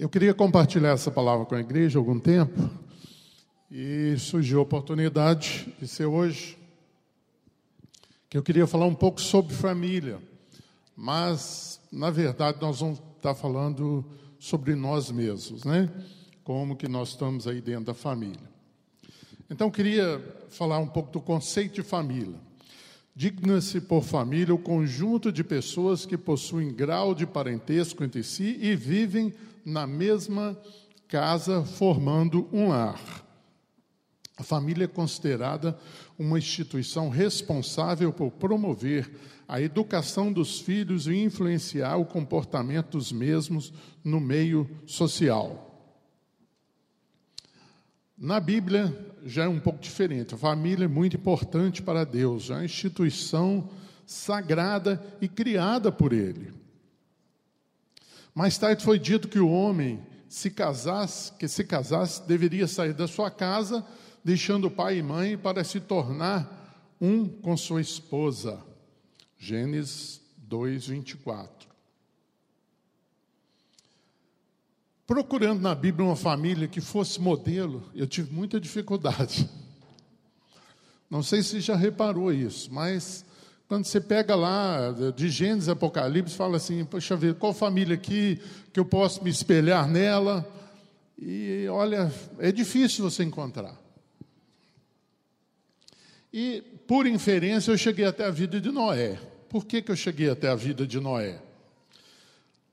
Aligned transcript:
Eu 0.00 0.08
queria 0.08 0.32
compartilhar 0.32 0.90
essa 0.90 1.10
palavra 1.10 1.44
com 1.44 1.56
a 1.56 1.60
igreja 1.60 1.98
há 1.98 2.00
algum 2.00 2.20
tempo 2.20 2.70
e 3.68 4.14
surgiu 4.16 4.60
a 4.60 4.62
oportunidade 4.62 5.74
de 5.76 5.88
ser 5.88 6.06
hoje 6.06 6.56
que 8.30 8.38
eu 8.38 8.42
queria 8.44 8.64
falar 8.64 8.86
um 8.86 8.94
pouco 8.94 9.20
sobre 9.20 9.52
família, 9.56 10.22
mas 10.94 11.80
na 11.90 12.10
verdade 12.10 12.58
nós 12.60 12.78
vamos 12.78 13.02
estar 13.16 13.34
falando 13.34 14.04
sobre 14.38 14.76
nós 14.76 15.10
mesmos, 15.10 15.64
né? 15.64 15.90
Como 16.44 16.76
que 16.76 16.86
nós 16.86 17.08
estamos 17.08 17.48
aí 17.48 17.60
dentro 17.60 17.86
da 17.86 17.94
família. 17.94 18.48
Então 19.50 19.66
eu 19.66 19.72
queria 19.72 20.24
falar 20.48 20.78
um 20.78 20.86
pouco 20.86 21.10
do 21.10 21.20
conceito 21.20 21.74
de 21.74 21.82
família. 21.82 22.38
Digna-se 23.18 23.80
por 23.80 24.04
família 24.04 24.54
o 24.54 24.58
conjunto 24.58 25.32
de 25.32 25.42
pessoas 25.42 26.06
que 26.06 26.16
possuem 26.16 26.72
grau 26.72 27.16
de 27.16 27.26
parentesco 27.26 28.04
entre 28.04 28.22
si 28.22 28.56
e 28.60 28.76
vivem 28.76 29.34
na 29.64 29.88
mesma 29.88 30.56
casa, 31.08 31.64
formando 31.64 32.48
um 32.52 32.68
lar. 32.68 33.26
A 34.36 34.44
família 34.44 34.84
é 34.84 34.86
considerada 34.86 35.76
uma 36.16 36.38
instituição 36.38 37.08
responsável 37.08 38.12
por 38.12 38.30
promover 38.30 39.10
a 39.48 39.60
educação 39.60 40.32
dos 40.32 40.60
filhos 40.60 41.08
e 41.08 41.16
influenciar 41.16 41.96
o 41.96 42.06
comportamento 42.06 42.92
dos 42.92 43.10
mesmos 43.10 43.72
no 44.04 44.20
meio 44.20 44.70
social. 44.86 45.67
Na 48.20 48.40
Bíblia 48.40 48.92
já 49.24 49.44
é 49.44 49.48
um 49.48 49.60
pouco 49.60 49.78
diferente. 49.78 50.34
A 50.34 50.38
família 50.38 50.86
é 50.86 50.88
muito 50.88 51.16
importante 51.16 51.80
para 51.80 52.04
Deus, 52.04 52.50
é 52.50 52.54
uma 52.54 52.64
instituição 52.64 53.70
sagrada 54.04 55.00
e 55.20 55.28
criada 55.28 55.92
por 55.92 56.12
Ele. 56.12 56.52
Mais 58.34 58.58
tarde 58.58 58.84
foi 58.84 58.98
dito 58.98 59.28
que 59.28 59.38
o 59.38 59.48
homem 59.48 60.00
se 60.28 60.50
casasse, 60.50 61.32
que 61.34 61.46
se 61.46 61.62
casasse, 61.62 62.26
deveria 62.26 62.66
sair 62.66 62.92
da 62.92 63.06
sua 63.06 63.30
casa, 63.30 63.86
deixando 64.24 64.70
pai 64.70 64.98
e 64.98 65.02
mãe 65.02 65.38
para 65.38 65.62
se 65.62 65.78
tornar 65.78 66.96
um 67.00 67.28
com 67.28 67.56
sua 67.56 67.80
esposa. 67.80 68.60
Gênesis 69.38 70.20
2, 70.38 70.90
Procurando 75.08 75.62
na 75.62 75.74
Bíblia 75.74 76.04
uma 76.04 76.14
família 76.14 76.68
que 76.68 76.82
fosse 76.82 77.18
modelo, 77.18 77.82
eu 77.94 78.06
tive 78.06 78.30
muita 78.30 78.60
dificuldade. 78.60 79.48
Não 81.08 81.22
sei 81.22 81.42
se 81.42 81.60
já 81.60 81.74
reparou 81.74 82.30
isso, 82.30 82.70
mas 82.70 83.24
quando 83.66 83.86
você 83.86 84.02
pega 84.02 84.36
lá 84.36 84.94
de 85.16 85.30
Gênesis 85.30 85.70
Apocalipse, 85.70 86.36
fala 86.36 86.58
assim: 86.58 86.84
Poxa 86.84 87.16
vida, 87.16 87.32
qual 87.32 87.54
família 87.54 87.94
aqui 87.94 88.38
que 88.70 88.78
eu 88.78 88.84
posso 88.84 89.24
me 89.24 89.30
espelhar 89.30 89.88
nela? 89.88 90.46
E 91.18 91.66
olha, 91.70 92.12
é 92.38 92.52
difícil 92.52 93.10
você 93.10 93.24
encontrar. 93.24 93.80
E 96.30 96.62
por 96.86 97.06
inferência 97.06 97.70
eu 97.70 97.78
cheguei 97.78 98.04
até 98.04 98.26
a 98.26 98.30
vida 98.30 98.60
de 98.60 98.70
Noé. 98.70 99.18
Por 99.48 99.64
que, 99.64 99.80
que 99.80 99.90
eu 99.90 99.96
cheguei 99.96 100.28
até 100.28 100.48
a 100.48 100.54
vida 100.54 100.86
de 100.86 101.00
Noé? 101.00 101.40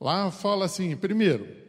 Lá 0.01 0.29
fala 0.31 0.65
assim: 0.65 0.97
primeiro, 0.97 1.63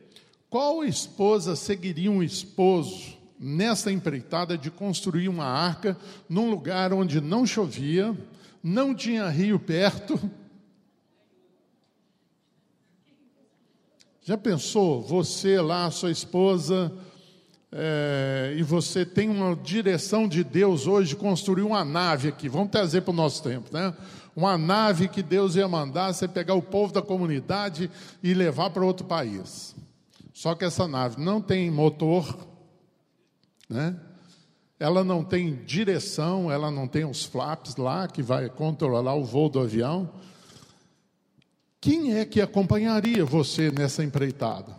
qual 0.57 0.83
esposa 0.83 1.55
seguiria 1.55 2.11
um 2.11 2.23
esposo 2.23 3.19
nessa 3.39 3.93
empreitada 3.93 4.57
de 4.57 4.71
construir 4.71 5.29
uma 5.29 5.45
arca 5.45 5.99
num 6.31 6.49
lugar 6.49 6.95
onde 6.95 7.21
não 7.21 7.47
chovia, 7.47 8.17
não 8.63 8.95
tinha 8.95 9.29
rio 9.29 9.61
perto. 9.61 10.19
Já 14.23 14.39
pensou, 14.39 15.03
você 15.03 15.61
lá, 15.61 15.91
sua 15.91 16.11
esposa, 16.11 16.91
é, 17.71 18.55
e 18.57 18.63
você 18.63 19.05
tem 19.05 19.29
uma 19.29 19.55
direção 19.55 20.27
de 20.27 20.43
Deus 20.43 20.87
hoje 20.87 21.15
construir 21.15 21.65
uma 21.65 21.85
nave 21.85 22.29
aqui, 22.29 22.49
vamos 22.49 22.71
trazer 22.71 23.03
para 23.03 23.13
o 23.13 23.15
nosso 23.15 23.43
tempo, 23.43 23.69
né? 23.71 23.93
Uma 24.35 24.57
nave 24.57 25.07
que 25.09 25.23
Deus 25.23 25.55
ia 25.55 25.69
mandar 25.69 26.15
você 26.15 26.27
pegar 26.27 26.55
o 26.55 26.63
povo 26.63 26.95
da 26.95 27.03
comunidade 27.03 27.91
e 28.23 28.33
levar 28.33 28.71
para 28.71 28.87
outro 28.87 29.05
país. 29.05 29.76
Só 30.37 30.55
que 30.55 30.67
essa 30.67 30.87
nave 30.87 31.19
não 31.19 31.41
tem 31.41 31.71
motor, 31.71 32.47
né? 33.71 33.99
Ela 34.79 35.03
não 35.03 35.25
tem 35.25 35.65
direção, 35.65 36.53
ela 36.53 36.71
não 36.71 36.87
tem 36.87 37.07
os 37.07 37.25
flaps 37.25 37.77
lá 37.77 38.07
que 38.07 38.23
vai 38.23 38.51
controlar 38.51 39.15
o 39.15 39.25
voo 39.25 39.49
do 39.49 39.61
avião. 39.61 40.13
Quem 41.81 42.19
é 42.19 42.27
que 42.27 42.43
acompanharia 42.43 43.25
você 43.25 43.71
nessa 43.71 44.05
empreitada? 44.05 44.77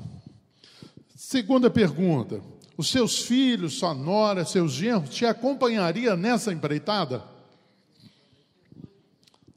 Segunda 1.15 1.71
pergunta: 1.71 2.39
os 2.77 2.91
seus 2.91 3.23
filhos, 3.23 3.79
sua 3.79 3.95
nora, 3.95 4.45
seus 4.45 4.73
genros 4.73 5.09
te 5.09 5.25
acompanharia 5.25 6.15
nessa 6.15 6.53
empreitada? 6.53 7.23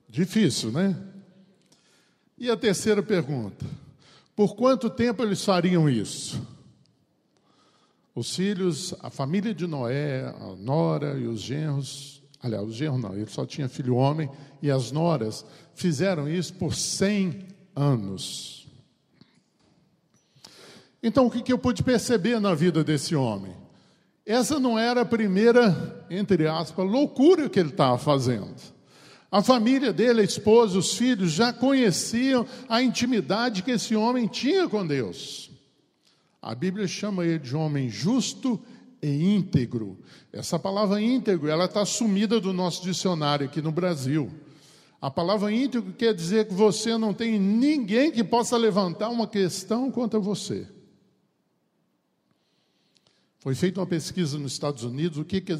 Difícil, 0.09 0.73
né? 0.73 0.97
E 2.39 2.51
a 2.51 2.57
terceira 2.57 3.03
pergunta: 3.03 3.67
por 4.41 4.57
quanto 4.57 4.89
tempo 4.89 5.23
eles 5.23 5.45
fariam 5.45 5.87
isso? 5.87 6.41
Os 8.15 8.35
filhos, 8.35 8.95
a 9.01 9.11
família 9.11 9.55
de 9.55 9.67
Noé, 9.67 10.29
a 10.29 10.57
nora 10.57 11.19
e 11.19 11.27
os 11.27 11.43
genros, 11.43 12.23
aliás, 12.43 12.67
os 12.67 12.75
genros 12.75 13.03
não, 13.03 13.13
ele 13.15 13.27
só 13.27 13.45
tinha 13.45 13.69
filho 13.69 13.97
homem, 13.97 14.31
e 14.63 14.71
as 14.71 14.91
noras 14.91 15.45
fizeram 15.75 16.27
isso 16.27 16.55
por 16.55 16.75
100 16.75 17.49
anos. 17.77 18.67
Então, 21.03 21.27
o 21.27 21.31
que 21.31 21.53
eu 21.53 21.59
pude 21.59 21.83
perceber 21.83 22.41
na 22.41 22.55
vida 22.55 22.83
desse 22.83 23.15
homem? 23.15 23.55
Essa 24.25 24.59
não 24.59 24.79
era 24.79 25.03
a 25.03 25.05
primeira, 25.05 26.07
entre 26.09 26.49
aspas, 26.49 26.91
loucura 26.91 27.47
que 27.51 27.61
ele 27.61 27.69
estava 27.69 27.99
fazendo. 27.99 28.57
A 29.31 29.43
família 29.43 29.93
dele, 29.93 30.23
a 30.23 30.25
esposa, 30.25 30.79
os 30.79 30.95
filhos 30.95 31.31
já 31.31 31.53
conheciam 31.53 32.45
a 32.69 32.83
intimidade 32.83 33.63
que 33.63 33.71
esse 33.71 33.95
homem 33.95 34.27
tinha 34.27 34.69
com 34.69 34.85
Deus. 34.85 35.51
A 36.43 36.55
Bíblia 36.55 36.89
chama 36.89 37.25
ele 37.25 37.39
de 37.39 37.55
homem 37.55 37.89
justo 37.89 38.61
e 39.01 39.35
íntegro. 39.35 39.99
Essa 40.33 40.59
palavra 40.59 41.01
íntegro, 41.01 41.49
ela 41.49 41.67
está 41.67 41.85
sumida 41.85 42.41
do 42.41 42.53
nosso 42.53 42.83
dicionário 42.83 43.47
aqui 43.47 43.63
no 43.63 43.71
Brasil. 43.71 44.31
A 45.01 45.11
palavra 45.11 45.53
íntegro 45.53 45.93
quer 45.93 46.13
dizer 46.13 46.49
que 46.49 46.55
você 46.55 46.99
não 46.99 47.15
tem 47.15 47.39
ninguém 47.39 48.11
que 48.11 48.25
possa 48.25 48.57
levantar 48.57 49.11
uma 49.11 49.29
questão 49.29 49.91
contra 49.91 50.19
você. 50.19 50.67
Foi 53.39 53.55
feita 53.55 53.81
uma 53.81 53.87
pesquisa 53.87 54.39
nos 54.39 54.53
Estados 54.53 54.83
Unidos, 54.83 55.19
o 55.19 55.25
que, 55.25 55.41
que 55.41 55.57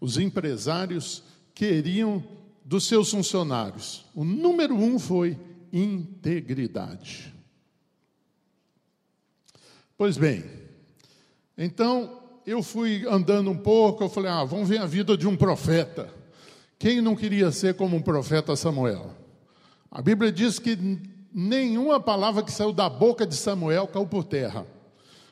os 0.00 0.18
empresários 0.18 1.24
queriam 1.54 2.22
dos 2.68 2.86
seus 2.86 3.10
funcionários. 3.10 4.04
O 4.14 4.24
número 4.24 4.74
um 4.74 4.98
foi 4.98 5.38
integridade. 5.72 7.34
Pois 9.96 10.18
bem, 10.18 10.44
então 11.56 12.22
eu 12.46 12.62
fui 12.62 13.06
andando 13.08 13.50
um 13.50 13.56
pouco, 13.56 14.04
eu 14.04 14.10
falei, 14.10 14.30
ah, 14.30 14.44
vamos 14.44 14.68
ver 14.68 14.80
a 14.80 14.86
vida 14.86 15.16
de 15.16 15.26
um 15.26 15.34
profeta. 15.34 16.12
Quem 16.78 17.00
não 17.00 17.16
queria 17.16 17.50
ser 17.50 17.74
como 17.74 17.96
um 17.96 18.02
profeta 18.02 18.54
Samuel? 18.54 19.16
A 19.90 20.02
Bíblia 20.02 20.30
diz 20.30 20.58
que 20.58 20.78
nenhuma 21.32 21.98
palavra 21.98 22.42
que 22.42 22.52
saiu 22.52 22.74
da 22.74 22.90
boca 22.90 23.26
de 23.26 23.34
Samuel 23.34 23.86
caiu 23.86 24.06
por 24.06 24.24
terra. 24.24 24.66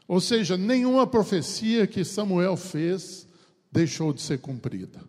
Ou 0.08 0.22
seja, 0.22 0.56
nenhuma 0.56 1.06
profecia 1.06 1.86
que 1.86 2.02
Samuel 2.02 2.56
fez 2.56 3.28
deixou 3.70 4.10
de 4.14 4.22
ser 4.22 4.38
cumprida. 4.38 5.00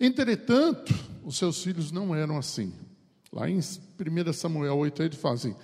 Entretanto, 0.00 0.92
os 1.24 1.36
seus 1.36 1.62
filhos 1.62 1.90
não 1.90 2.14
eram 2.14 2.36
assim. 2.36 2.72
Lá 3.32 3.48
em 3.48 3.58
1 3.58 4.32
Samuel 4.32 4.76
8, 4.76 5.02
ele 5.02 5.16
fala 5.16 5.34
assim: 5.34 5.54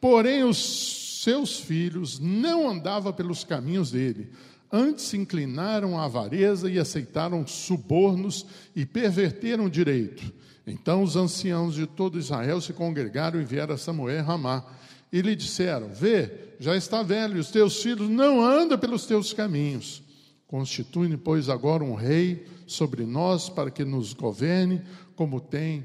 Porém, 0.00 0.42
os 0.42 1.22
seus 1.22 1.60
filhos 1.60 2.18
não 2.18 2.68
andavam 2.68 3.12
pelos 3.12 3.44
caminhos 3.44 3.90
dele, 3.90 4.30
antes 4.72 5.04
se 5.04 5.16
inclinaram 5.16 5.98
à 5.98 6.04
avareza 6.04 6.70
e 6.70 6.78
aceitaram 6.78 7.46
subornos 7.46 8.46
e 8.74 8.86
perverteram 8.86 9.66
o 9.66 9.70
direito. 9.70 10.32
Então 10.66 11.02
os 11.02 11.16
anciãos 11.16 11.74
de 11.74 11.86
todo 11.86 12.18
Israel 12.18 12.60
se 12.60 12.72
congregaram 12.72 13.40
e 13.40 13.44
vieram 13.44 13.74
a 13.74 13.78
Samuel 13.78 14.24
Ramá 14.24 14.64
e 15.12 15.20
lhe 15.20 15.36
disseram: 15.36 15.88
Vê, 15.88 16.54
já 16.58 16.76
está 16.76 17.02
velho, 17.02 17.38
os 17.38 17.50
teus 17.50 17.82
filhos 17.82 18.08
não 18.08 18.42
andam 18.42 18.78
pelos 18.78 19.06
teus 19.06 19.32
caminhos. 19.32 20.02
Constitui, 20.46 21.16
pois, 21.16 21.48
agora 21.48 21.84
um 21.84 21.94
rei 21.94 22.44
sobre 22.66 23.04
nós 23.04 23.48
para 23.48 23.70
que 23.70 23.84
nos 23.84 24.12
governe, 24.12 24.82
como 25.20 25.38
tem 25.38 25.84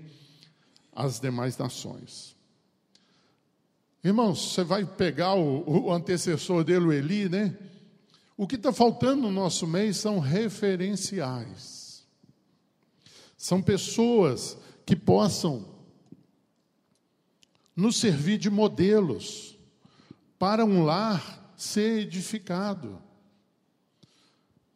as 0.93 1.19
demais 1.19 1.57
nações. 1.57 2.37
Irmãos, 4.01 4.53
você 4.53 4.63
vai 4.63 4.85
pegar 4.85 5.33
o, 5.33 5.87
o 5.87 5.91
antecessor 5.91 6.63
dele, 6.63 6.85
o 6.85 6.93
Eli, 6.93 7.27
né? 7.27 7.53
O 8.37 8.47
que 8.47 8.55
está 8.55 8.71
faltando 8.71 9.23
no 9.23 9.31
nosso 9.31 9.67
meio 9.67 9.93
são 9.93 10.19
referenciais. 10.19 12.05
São 13.35 13.61
pessoas 13.61 14.57
que 14.85 14.95
possam 14.95 15.67
nos 17.75 17.97
servir 17.97 18.37
de 18.37 18.49
modelos 18.49 19.57
para 20.39 20.63
um 20.63 20.85
lar 20.85 21.53
ser 21.57 22.03
edificado. 22.03 23.01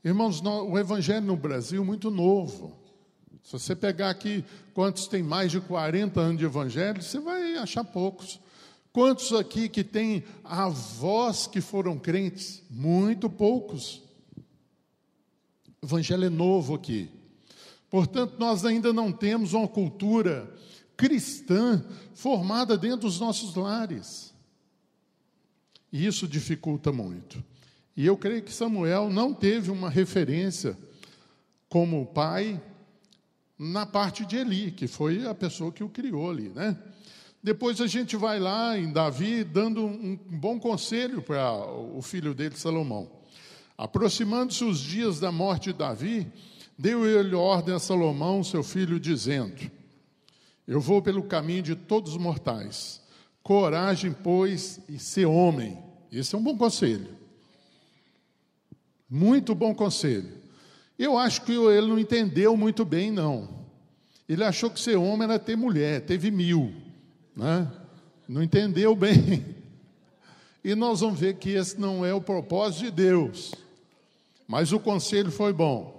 Irmãos, 0.04 0.42
o 0.42 0.78
evangelho 0.78 1.26
no 1.26 1.38
Brasil 1.38 1.82
é 1.82 1.86
muito 1.86 2.12
novo. 2.12 2.79
Se 3.44 3.54
você 3.54 3.76
pegar 3.76 4.10
aqui 4.10 4.44
quantos 4.74 5.08
têm 5.08 5.24
mais 5.24 5.52
de 5.52 5.60
40 5.60 6.20
anos 6.20 6.38
de 6.38 6.46
evangelho, 6.46 7.02
você 7.02 7.20
vai 7.20 7.58
achar 7.58 7.84
poucos. 7.84 8.40
Quantos 8.92 9.34
aqui 9.34 9.70
que 9.70 9.84
têm 9.84 10.24
avós 10.44 11.48
que 11.48 11.62
foram 11.62 11.98
crentes? 11.98 12.64
Muito 12.70 13.30
poucos. 13.30 14.02
O 15.82 15.86
evangelho 15.86 16.26
é 16.26 16.30
novo 16.30 16.76
aqui. 16.76 17.10
Portanto, 17.90 18.36
nós 18.38 18.66
ainda 18.66 18.94
não 18.94 19.12
temos 19.12 19.54
uma 19.54 19.68
cultura 19.68 20.54
cristã 20.96 21.84
formada 22.14 22.78
dentro 22.78 23.08
dos 23.08 23.20
nossos 23.20 23.56
lares. 23.56 24.34
E 25.92 26.06
isso 26.06 26.28
dificulta 26.28 26.92
muito. 26.92 27.44
E 27.96 28.06
eu 28.06 28.16
creio 28.16 28.44
que 28.44 28.54
Samuel 28.54 29.10
não 29.10 29.34
teve 29.34 29.72
uma 29.72 29.90
referência 29.90 30.78
como 31.68 32.06
pai 32.06 32.62
na 33.60 33.86
parte 33.86 34.26
de 34.26 34.38
Eli, 34.38 34.72
que 34.72 34.88
foi 34.88 35.28
a 35.28 35.36
pessoa 35.36 35.70
que 35.70 35.84
o 35.84 35.90
criou 35.90 36.32
ali, 36.32 36.48
né? 36.48 36.78
Depois 37.44 37.82
a 37.82 37.88
gente 37.88 38.16
vai 38.16 38.40
lá 38.40 38.78
em 38.78 38.92
Davi 38.92 39.44
dando 39.44 39.86
um 39.86 40.18
bom 40.30 40.58
conselho 40.58 41.22
para 41.22 41.62
o 41.66 42.02
filho 42.02 42.34
dele, 42.34 42.56
Salomão. 42.56 43.12
Aproximando-se 43.78 44.64
os 44.64 44.80
dias 44.80 45.20
da 45.20 45.32
morte 45.32 45.72
de 45.72 45.80
Davi, 45.80 46.28
deu 46.78 47.06
ele 47.06 47.36
ordem 47.36 47.76
a 47.76 47.80
Salomão, 47.80 48.44
seu 48.44 48.64
filho, 48.64 49.00
dizendo: 49.00 49.72
Eu 50.68 50.82
vou 50.82 51.02
pelo 51.02 51.24
caminho 51.24 51.64
de 51.64 51.76
todos 51.76 52.14
os 52.14 52.18
mortais. 52.18 53.02
Coragem, 53.42 54.12
pois, 54.12 54.80
e 54.88 55.00
ser 55.00 55.26
homem. 55.26 55.78
Esse 56.12 56.36
é 56.36 56.38
um 56.38 56.44
bom 56.44 56.58
conselho. 56.58 57.18
Muito 59.10 59.56
bom 59.56 59.74
conselho. 59.74 60.39
Eu 61.00 61.18
acho 61.18 61.44
que 61.44 61.54
ele 61.54 61.88
não 61.88 61.98
entendeu 61.98 62.58
muito 62.58 62.84
bem, 62.84 63.10
não. 63.10 63.48
Ele 64.28 64.44
achou 64.44 64.70
que 64.70 64.82
ser 64.82 64.98
homem 64.98 65.24
era 65.24 65.40
ter 65.40 65.56
mulher, 65.56 66.06
teve 66.06 66.30
mil. 66.30 66.74
Né? 67.34 67.72
Não 68.28 68.44
entendeu 68.44 68.94
bem. 68.94 69.56
E 70.62 70.76
nós 70.76 71.00
vamos 71.00 71.18
ver 71.18 71.38
que 71.38 71.52
esse 71.52 71.80
não 71.80 72.06
é 72.06 72.14
o 72.14 72.20
propósito 72.20 72.84
de 72.84 72.92
Deus. 72.92 73.56
Mas 74.46 74.74
o 74.74 74.80
conselho 74.80 75.32
foi 75.32 75.54
bom. 75.54 75.98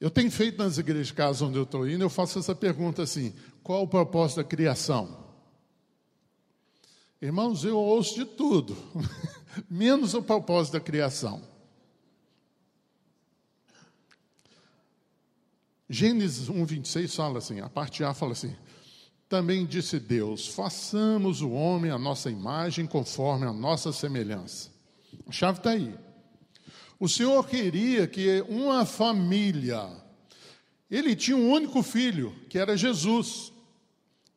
Eu 0.00 0.08
tenho 0.08 0.30
feito 0.30 0.56
nas 0.56 0.78
igrejas 0.78 1.08
de 1.08 1.14
casa 1.14 1.44
onde 1.44 1.58
eu 1.58 1.64
estou 1.64 1.86
indo, 1.86 2.02
eu 2.02 2.08
faço 2.08 2.38
essa 2.38 2.54
pergunta 2.54 3.02
assim: 3.02 3.34
qual 3.62 3.82
o 3.82 3.88
propósito 3.88 4.38
da 4.38 4.44
criação? 4.44 5.26
Irmãos, 7.20 7.62
eu 7.64 7.76
ouço 7.76 8.14
de 8.14 8.24
tudo, 8.24 8.74
menos 9.68 10.14
o 10.14 10.22
propósito 10.22 10.74
da 10.74 10.80
criação. 10.80 11.42
Gênesis 15.88 16.48
1, 16.48 16.64
26 16.64 17.14
fala 17.14 17.38
assim, 17.38 17.60
a 17.60 17.68
parte 17.68 18.04
A 18.04 18.12
fala 18.12 18.32
assim, 18.32 18.54
também 19.28 19.64
disse 19.64 19.98
Deus, 19.98 20.48
façamos 20.48 21.40
o 21.40 21.50
homem 21.50 21.90
a 21.90 21.98
nossa 21.98 22.30
imagem 22.30 22.86
conforme 22.86 23.46
a 23.46 23.52
nossa 23.52 23.92
semelhança. 23.92 24.70
A 25.26 25.32
chave 25.32 25.58
está 25.58 25.70
aí. 25.70 25.94
O 27.00 27.08
Senhor 27.08 27.46
queria 27.46 28.06
que 28.06 28.44
uma 28.48 28.84
família, 28.84 29.88
ele 30.90 31.14
tinha 31.14 31.36
um 31.36 31.50
único 31.50 31.82
filho, 31.82 32.34
que 32.48 32.58
era 32.58 32.76
Jesus. 32.76 33.52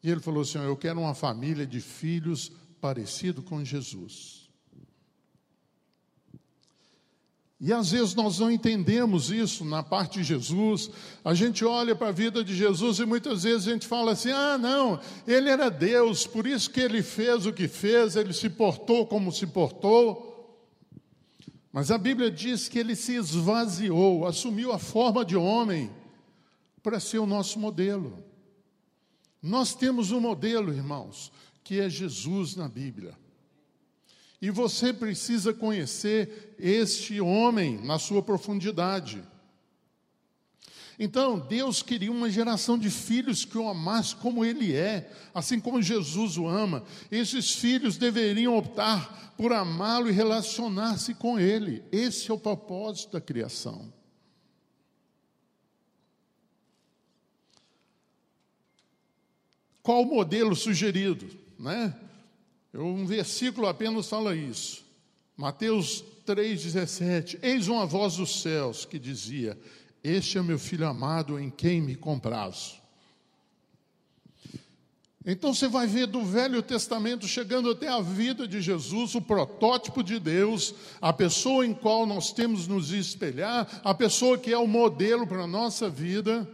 E 0.03 0.09
ele 0.12 0.21
falou 0.21 0.44
assim: 0.44 0.59
Eu 0.59 0.77
quero 0.77 1.00
uma 1.00 1.15
família 1.15 1.65
de 1.65 1.81
filhos 1.81 2.51
parecido 2.80 3.42
com 3.42 3.63
Jesus. 3.65 4.40
E 7.63 7.71
às 7.71 7.91
vezes 7.91 8.15
nós 8.15 8.39
não 8.39 8.49
entendemos 8.49 9.29
isso 9.29 9.63
na 9.63 9.83
parte 9.83 10.17
de 10.17 10.23
Jesus. 10.23 10.89
A 11.23 11.35
gente 11.35 11.63
olha 11.63 11.95
para 11.95 12.07
a 12.07 12.11
vida 12.11 12.43
de 12.43 12.55
Jesus 12.55 12.97
e 12.97 13.05
muitas 13.05 13.43
vezes 13.43 13.67
a 13.67 13.71
gente 13.73 13.85
fala 13.85 14.13
assim: 14.13 14.31
ah, 14.31 14.57
não, 14.57 14.99
ele 15.27 15.47
era 15.47 15.69
Deus, 15.69 16.25
por 16.25 16.47
isso 16.47 16.71
que 16.71 16.79
ele 16.79 17.03
fez 17.03 17.45
o 17.45 17.53
que 17.53 17.67
fez, 17.67 18.15
ele 18.15 18.33
se 18.33 18.49
portou 18.49 19.05
como 19.05 19.31
se 19.31 19.45
portou. 19.45 20.27
Mas 21.71 21.91
a 21.91 21.99
Bíblia 21.99 22.31
diz 22.31 22.67
que 22.67 22.79
ele 22.79 22.95
se 22.95 23.13
esvaziou, 23.13 24.25
assumiu 24.25 24.71
a 24.71 24.79
forma 24.79 25.23
de 25.23 25.37
homem 25.37 25.91
para 26.81 26.99
ser 26.99 27.19
o 27.19 27.27
nosso 27.27 27.59
modelo. 27.59 28.23
Nós 29.39 29.75
temos 29.75 30.09
um 30.09 30.19
modelo, 30.19 30.73
irmãos, 30.73 31.31
que 31.63 31.79
é 31.79 31.87
Jesus 31.87 32.55
na 32.55 32.67
Bíblia. 32.67 33.15
E 34.41 34.49
você 34.49 34.91
precisa 34.91 35.53
conhecer 35.53 36.55
este 36.57 37.21
homem 37.21 37.77
na 37.83 37.99
sua 37.99 38.23
profundidade. 38.23 39.23
Então, 40.97 41.39
Deus 41.39 41.81
queria 41.81 42.11
uma 42.11 42.29
geração 42.29 42.77
de 42.77 42.89
filhos 42.89 43.45
que 43.45 43.57
o 43.57 43.67
amasse 43.67 44.15
como 44.15 44.45
Ele 44.45 44.75
é, 44.75 45.11
assim 45.33 45.59
como 45.59 45.81
Jesus 45.81 46.38
o 46.38 46.47
ama. 46.47 46.83
Esses 47.11 47.53
filhos 47.53 47.97
deveriam 47.97 48.57
optar 48.57 49.33
por 49.38 49.51
amá-lo 49.53 50.09
e 50.09 50.11
relacionar-se 50.11 51.15
com 51.15 51.39
Ele. 51.39 51.83
Esse 51.91 52.29
é 52.29 52.33
o 52.33 52.39
propósito 52.39 53.13
da 53.13 53.21
criação. 53.21 53.91
Qual 59.81 60.03
o 60.03 60.05
modelo 60.05 60.55
sugerido? 60.55 61.27
Né? 61.57 61.95
Um 62.73 63.06
versículo 63.06 63.68
apenas 63.68 64.07
fala 64.07 64.35
isso. 64.35 64.83
Mateus 65.35 66.03
3,17: 66.25 67.39
Eis 67.41 67.68
uma 67.68 67.85
voz 67.85 68.15
dos 68.15 68.41
céus 68.41 68.85
que 68.85 68.97
dizia: 68.97 69.57
Este 70.03 70.38
é 70.38 70.41
meu 70.41 70.59
filho 70.59 70.88
amado 70.88 71.39
em 71.39 71.50
quem 71.50 71.81
me 71.81 71.95
comprazo. 71.95 72.81
Então 75.23 75.53
você 75.53 75.68
vai 75.68 75.85
ver 75.85 76.07
do 76.07 76.23
Velho 76.23 76.63
Testamento 76.63 77.27
chegando 77.27 77.69
até 77.69 77.88
a 77.88 78.01
vida 78.01 78.47
de 78.47 78.59
Jesus, 78.59 79.13
o 79.13 79.21
protótipo 79.21 80.01
de 80.01 80.19
Deus, 80.19 80.74
a 81.00 81.13
pessoa 81.13 81.63
em 81.63 81.75
qual 81.75 82.07
nós 82.07 82.31
temos 82.33 82.67
nos 82.67 82.91
espelhar, 82.91 83.81
a 83.83 83.94
pessoa 83.94 84.38
que 84.38 84.51
é 84.51 84.57
o 84.57 84.65
modelo 84.65 85.27
para 85.27 85.44
a 85.44 85.47
nossa 85.47 85.88
vida. 85.88 86.50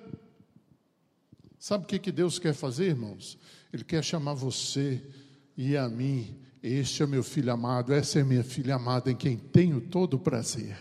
Sabe 1.58 1.86
o 1.86 1.88
que, 1.88 1.98
que 1.98 2.12
Deus 2.12 2.40
quer 2.40 2.54
fazer, 2.54 2.88
irmãos? 2.88 3.38
Ele 3.72 3.86
quer 3.86 4.04
chamar 4.04 4.34
você 4.34 5.02
e 5.58 5.76
a 5.76 5.90
mim. 5.90 6.38
Este 6.62 7.04
é 7.04 7.08
meu 7.08 7.24
filho 7.24 7.52
amado, 7.52 7.94
essa 7.94 8.20
é 8.20 8.24
minha 8.24 8.44
filha 8.44 8.76
amada 8.76 9.12
em 9.12 9.16
quem 9.16 9.38
tenho 9.38 9.82
todo 9.82 10.16
o 10.16 10.20
prazer. 10.20 10.78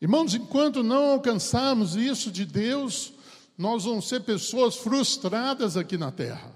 Irmãos, 0.00 0.34
enquanto 0.34 0.82
não 0.82 1.12
alcançarmos 1.12 1.94
isso 1.94 2.30
de 2.30 2.44
Deus, 2.44 3.12
nós 3.56 3.84
vamos 3.84 4.08
ser 4.08 4.22
pessoas 4.22 4.76
frustradas 4.76 5.76
aqui 5.76 5.96
na 5.96 6.10
terra. 6.10 6.52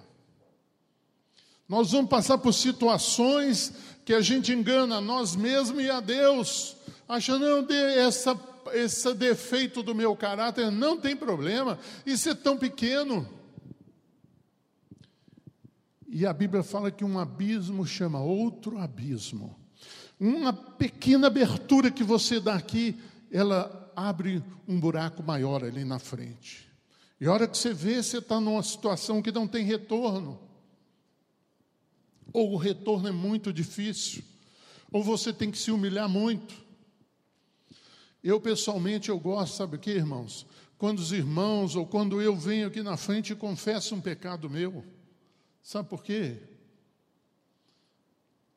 Nós 1.69 1.93
vamos 1.93 2.11
passar 2.11 2.39
por 2.39 2.53
situações 2.53 3.73
que 4.05 4.15
a 4.15 4.21
gente 4.21 4.53
engana 4.53 4.97
a 4.97 5.01
nós 5.01 5.35
mesmos 5.35 5.83
e 5.83 5.91
a 5.91 6.01
Deus, 6.01 6.77
achando, 7.09 7.45
não, 7.45 7.77
essa, 7.77 8.39
esse 8.73 9.13
defeito 9.15 9.83
do 9.83 9.95
meu 9.95 10.17
caráter 10.17 10.71
não 10.71 10.97
tem 10.97 11.17
problema, 11.17 11.79
isso 12.05 12.29
é 12.29 12.35
tão 12.35 12.57
pequeno. 12.57 13.29
E 16.09 16.25
a 16.25 16.33
Bíblia 16.33 16.63
fala 16.63 16.91
que 16.91 17.05
um 17.05 17.19
abismo 17.19 17.87
chama 17.87 18.21
outro 18.21 18.79
abismo. 18.79 19.57
Uma 20.19 20.53
pequena 20.53 21.27
abertura 21.27 21.91
que 21.91 22.05
você 22.05 22.41
dá 22.41 22.55
aqui, 22.55 22.97
ela 23.31 23.93
abre 23.95 24.43
um 24.67 24.79
buraco 24.79 25.23
maior 25.23 25.65
ali 25.65 25.85
na 25.85 25.99
frente. 25.99 26.67
E 27.21 27.27
a 27.27 27.33
hora 27.33 27.49
que 27.49 27.57
você 27.57 27.73
vê, 27.73 28.03
você 28.03 28.19
está 28.19 28.41
numa 28.41 28.63
situação 28.63 29.23
que 29.23 29.33
não 29.33 29.49
tem 29.49 29.65
retorno. 29.65 30.39
Ou 32.33 32.53
o 32.53 32.57
retorno 32.57 33.09
é 33.09 33.13
muito 33.13 33.53
difícil, 33.53 34.23
ou 34.93 35.03
você 35.03 35.33
tem 35.33 35.51
que 35.51 35.59
se 35.59 35.71
humilhar 35.71 36.09
muito. 36.09 36.55
Eu, 38.23 38.41
pessoalmente, 38.41 39.09
eu 39.09 39.19
gosto, 39.19 39.57
sabe 39.57 39.77
o 39.77 39.79
que, 39.79 39.91
irmãos? 39.91 40.47
Quando 40.77 40.99
os 40.99 41.13
irmãos, 41.13 41.77
ou 41.77 41.87
quando 41.87 42.21
eu 42.21 42.37
venho 42.37 42.67
aqui 42.67 42.83
na 42.83 42.97
frente 42.97 43.33
e 43.33 43.37
confesso 43.37 43.95
um 43.95 44.01
pecado 44.01 44.51
meu. 44.51 44.85
Sabe 45.67 45.89
por 45.89 46.01
quê? 46.01 46.41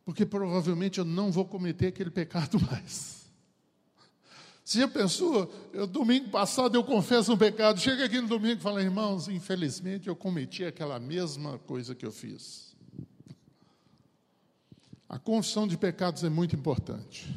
Porque 0.05 0.27
provavelmente 0.27 0.99
eu 0.99 1.05
não 1.05 1.31
vou 1.31 1.43
cometer 1.43 1.87
aquele 1.87 2.11
pecado 2.11 2.59
mais. 2.61 3.25
Se 4.63 4.83
a 4.83 4.87
pessoa, 4.87 5.49
eu, 5.73 5.87
domingo 5.87 6.29
passado 6.29 6.75
eu 6.75 6.83
confesso 6.83 7.33
um 7.33 7.37
pecado, 7.37 7.79
chega 7.79 8.05
aqui 8.05 8.21
no 8.21 8.27
domingo 8.27 8.59
e 8.59 8.61
fala, 8.61 8.83
irmãos, 8.83 9.27
infelizmente 9.27 10.07
eu 10.07 10.15
cometi 10.15 10.63
aquela 10.63 10.99
mesma 10.99 11.57
coisa 11.57 11.95
que 11.95 12.05
eu 12.05 12.11
fiz. 12.11 12.77
A 15.09 15.17
confissão 15.17 15.67
de 15.67 15.79
pecados 15.79 16.23
é 16.23 16.29
muito 16.29 16.55
importante. 16.55 17.27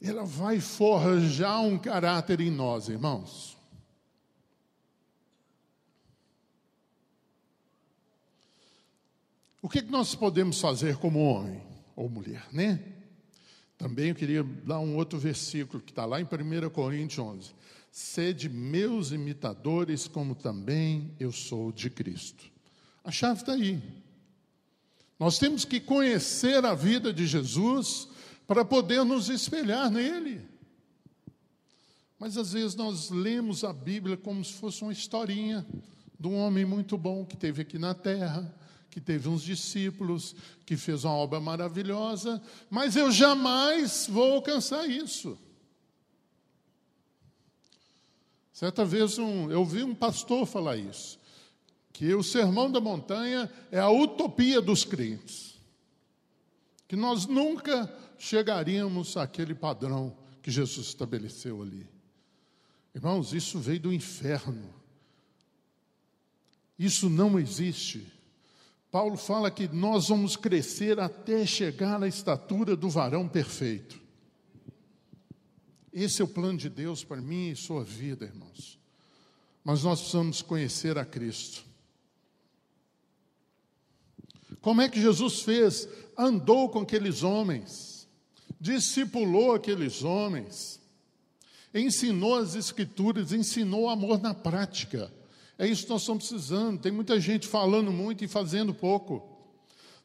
Ela 0.00 0.24
vai 0.24 0.60
forjar 0.60 1.60
um 1.60 1.76
caráter 1.76 2.40
em 2.40 2.52
nós, 2.52 2.88
irmãos. 2.88 3.51
O 9.62 9.68
que, 9.68 9.80
que 9.80 9.92
nós 9.92 10.12
podemos 10.16 10.60
fazer 10.60 10.96
como 10.96 11.20
homem 11.20 11.62
ou 11.94 12.08
mulher, 12.08 12.44
né? 12.50 12.82
Também 13.78 14.08
eu 14.08 14.14
queria 14.14 14.42
dar 14.42 14.80
um 14.80 14.96
outro 14.96 15.20
versículo 15.20 15.80
que 15.80 15.92
está 15.92 16.04
lá 16.04 16.20
em 16.20 16.24
1 16.24 16.70
Coríntios 16.70 17.24
11. 17.24 17.52
Sede 17.90 18.48
meus 18.48 19.12
imitadores, 19.12 20.08
como 20.08 20.34
também 20.34 21.14
eu 21.20 21.30
sou 21.30 21.70
de 21.70 21.88
Cristo. 21.88 22.50
A 23.04 23.12
chave 23.12 23.40
está 23.40 23.52
aí. 23.52 23.80
Nós 25.18 25.38
temos 25.38 25.64
que 25.64 25.78
conhecer 25.78 26.64
a 26.64 26.74
vida 26.74 27.12
de 27.12 27.24
Jesus 27.24 28.08
para 28.46 28.64
poder 28.64 29.04
nos 29.04 29.28
espelhar 29.28 29.88
nele. 29.90 30.40
Mas 32.18 32.36
às 32.36 32.52
vezes 32.52 32.74
nós 32.74 33.10
lemos 33.10 33.62
a 33.62 33.72
Bíblia 33.72 34.16
como 34.16 34.44
se 34.44 34.54
fosse 34.54 34.82
uma 34.82 34.92
historinha 34.92 35.64
de 36.18 36.26
um 36.26 36.36
homem 36.36 36.64
muito 36.64 36.98
bom 36.98 37.24
que 37.24 37.36
teve 37.36 37.62
aqui 37.62 37.78
na 37.78 37.94
terra, 37.94 38.52
que 38.92 39.00
teve 39.00 39.26
uns 39.26 39.42
discípulos, 39.42 40.36
que 40.66 40.76
fez 40.76 41.02
uma 41.02 41.14
obra 41.14 41.40
maravilhosa, 41.40 42.42
mas 42.68 42.94
eu 42.94 43.10
jamais 43.10 44.06
vou 44.06 44.34
alcançar 44.34 44.86
isso. 44.86 45.38
Certa 48.52 48.84
vez 48.84 49.16
um, 49.16 49.50
eu 49.50 49.64
vi 49.64 49.82
um 49.82 49.94
pastor 49.94 50.44
falar 50.44 50.76
isso, 50.76 51.18
que 51.90 52.14
o 52.14 52.22
sermão 52.22 52.70
da 52.70 52.82
montanha 52.82 53.50
é 53.70 53.80
a 53.80 53.88
utopia 53.88 54.60
dos 54.60 54.84
crentes, 54.84 55.58
que 56.86 56.94
nós 56.94 57.24
nunca 57.24 57.90
chegaríamos 58.18 59.16
àquele 59.16 59.54
padrão 59.54 60.14
que 60.42 60.50
Jesus 60.50 60.88
estabeleceu 60.88 61.62
ali. 61.62 61.88
Irmãos, 62.94 63.32
isso 63.32 63.58
veio 63.58 63.80
do 63.80 63.92
inferno. 63.92 64.68
Isso 66.78 67.08
não 67.08 67.38
existe. 67.38 68.06
Paulo 68.92 69.16
fala 69.16 69.50
que 69.50 69.66
nós 69.68 70.08
vamos 70.08 70.36
crescer 70.36 71.00
até 71.00 71.46
chegar 71.46 72.02
à 72.02 72.06
estatura 72.06 72.76
do 72.76 72.90
varão 72.90 73.26
perfeito. 73.26 73.98
Esse 75.90 76.20
é 76.20 76.24
o 76.26 76.28
plano 76.28 76.58
de 76.58 76.68
Deus 76.68 77.02
para 77.02 77.18
mim 77.18 77.48
e 77.48 77.56
sua 77.56 77.82
vida, 77.82 78.26
irmãos. 78.26 78.78
Mas 79.64 79.82
nós 79.82 79.98
precisamos 79.98 80.42
conhecer 80.42 80.98
a 80.98 81.06
Cristo. 81.06 81.64
Como 84.60 84.82
é 84.82 84.90
que 84.90 85.00
Jesus 85.00 85.40
fez? 85.40 85.88
Andou 86.16 86.68
com 86.68 86.80
aqueles 86.80 87.22
homens, 87.22 88.06
discipulou 88.60 89.54
aqueles 89.54 90.02
homens, 90.02 90.78
ensinou 91.74 92.34
as 92.34 92.54
Escrituras, 92.54 93.32
ensinou 93.32 93.84
o 93.84 93.88
amor 93.88 94.20
na 94.20 94.34
prática. 94.34 95.10
É 95.62 95.66
isso 95.68 95.84
que 95.84 95.90
nós 95.90 96.00
estamos 96.00 96.28
precisando. 96.28 96.80
Tem 96.80 96.90
muita 96.90 97.20
gente 97.20 97.46
falando 97.46 97.92
muito 97.92 98.24
e 98.24 98.26
fazendo 98.26 98.74
pouco. 98.74 99.22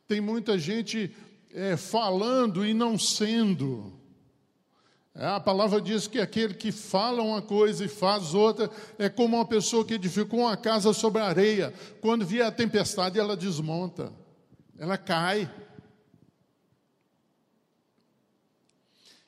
Tem 0.08 0.22
muita 0.22 0.56
gente 0.56 1.12
é, 1.52 1.76
falando 1.76 2.64
e 2.64 2.76
não 2.76 2.96
sendo. 2.96 3.92
É, 5.16 5.26
a 5.26 5.40
palavra 5.40 5.82
diz 5.82 6.06
que 6.06 6.20
aquele 6.20 6.54
que 6.54 6.72
fala 6.72 7.24
uma 7.24 7.42
coisa 7.42 7.84
e 7.84 7.88
faz 7.88 8.36
outra 8.36 8.70
é 9.00 9.10
como 9.10 9.36
uma 9.36 9.48
pessoa 9.48 9.84
que 9.84 9.96
edificou 9.96 10.42
uma 10.42 10.56
casa 10.56 10.94
sobre 10.94 11.24
a 11.24 11.26
areia. 11.26 11.74
Quando 12.02 12.24
vier 12.24 12.46
a 12.46 12.52
tempestade, 12.52 13.18
ela 13.18 13.36
desmonta, 13.36 14.14
ela 14.78 14.96
cai. 14.96 15.52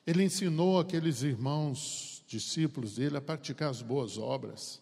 Ele 0.06 0.22
ensinou 0.22 0.78
aqueles 0.78 1.24
irmãos, 1.24 2.22
discípulos 2.28 2.94
dele, 2.94 3.16
a 3.16 3.20
praticar 3.20 3.68
as 3.68 3.82
boas 3.82 4.16
obras. 4.16 4.80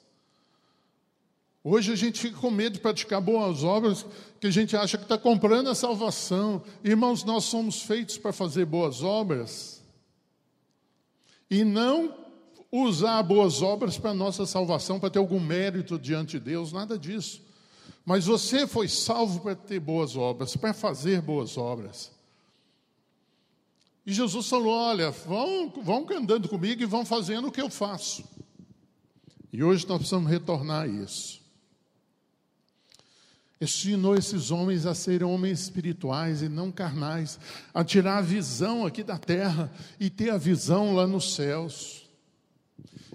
Hoje 1.71 1.93
a 1.93 1.97
gente 1.97 2.19
fica 2.19 2.39
com 2.39 2.51
medo 2.51 2.73
de 2.73 2.81
praticar 2.81 3.21
boas 3.21 3.63
obras, 3.63 4.07
que 4.41 4.47
a 4.47 4.51
gente 4.51 4.75
acha 4.75 4.97
que 4.97 5.03
está 5.03 5.19
comprando 5.19 5.69
a 5.69 5.75
salvação. 5.75 6.63
Irmãos, 6.83 7.25
nós 7.25 7.45
somos 7.45 7.83
feitos 7.83 8.17
para 8.17 8.33
fazer 8.33 8.65
boas 8.65 9.03
obras 9.03 9.85
e 11.51 11.65
não 11.65 12.15
usar 12.73 13.23
boas 13.23 13.61
obras 13.61 13.99
para 13.99 14.15
nossa 14.15 14.47
salvação, 14.47 14.99
para 14.99 15.11
ter 15.11 15.19
algum 15.19 15.39
mérito 15.39 15.99
diante 15.99 16.39
de 16.39 16.41
Deus, 16.41 16.73
nada 16.73 16.99
disso. 16.99 17.43
Mas 18.03 18.25
você 18.25 18.67
foi 18.67 18.89
salvo 18.89 19.41
para 19.41 19.55
ter 19.55 19.79
boas 19.79 20.17
obras, 20.17 20.57
para 20.57 20.73
fazer 20.73 21.21
boas 21.21 21.59
obras. 21.59 22.11
E 24.07 24.13
Jesus 24.15 24.49
falou: 24.49 24.73
Olha, 24.73 25.11
vão, 25.11 25.71
vão 25.83 26.07
andando 26.13 26.49
comigo 26.49 26.83
e 26.83 26.87
vão 26.87 27.05
fazendo 27.05 27.49
o 27.49 27.53
que 27.53 27.61
eu 27.61 27.69
faço. 27.69 28.25
E 29.53 29.63
hoje 29.63 29.87
nós 29.87 29.99
precisamos 29.99 30.31
retornar 30.31 30.85
a 30.85 30.87
isso 30.87 31.47
ensinou 33.61 34.15
esses 34.15 34.51
homens 34.51 34.87
a 34.87 34.95
serem 34.95 35.27
homens 35.27 35.61
espirituais 35.61 36.43
e 36.43 36.49
não 36.49 36.71
carnais, 36.71 37.39
a 37.75 37.83
tirar 37.85 38.19
a 38.19 38.23
visão 38.23 38.87
aqui 38.87 39.03
da 39.03 39.19
terra 39.19 39.71
e 39.99 40.09
ter 40.09 40.31
a 40.31 40.39
visão 40.39 40.95
lá 40.95 41.07
nos 41.07 41.35
céus. 41.35 42.09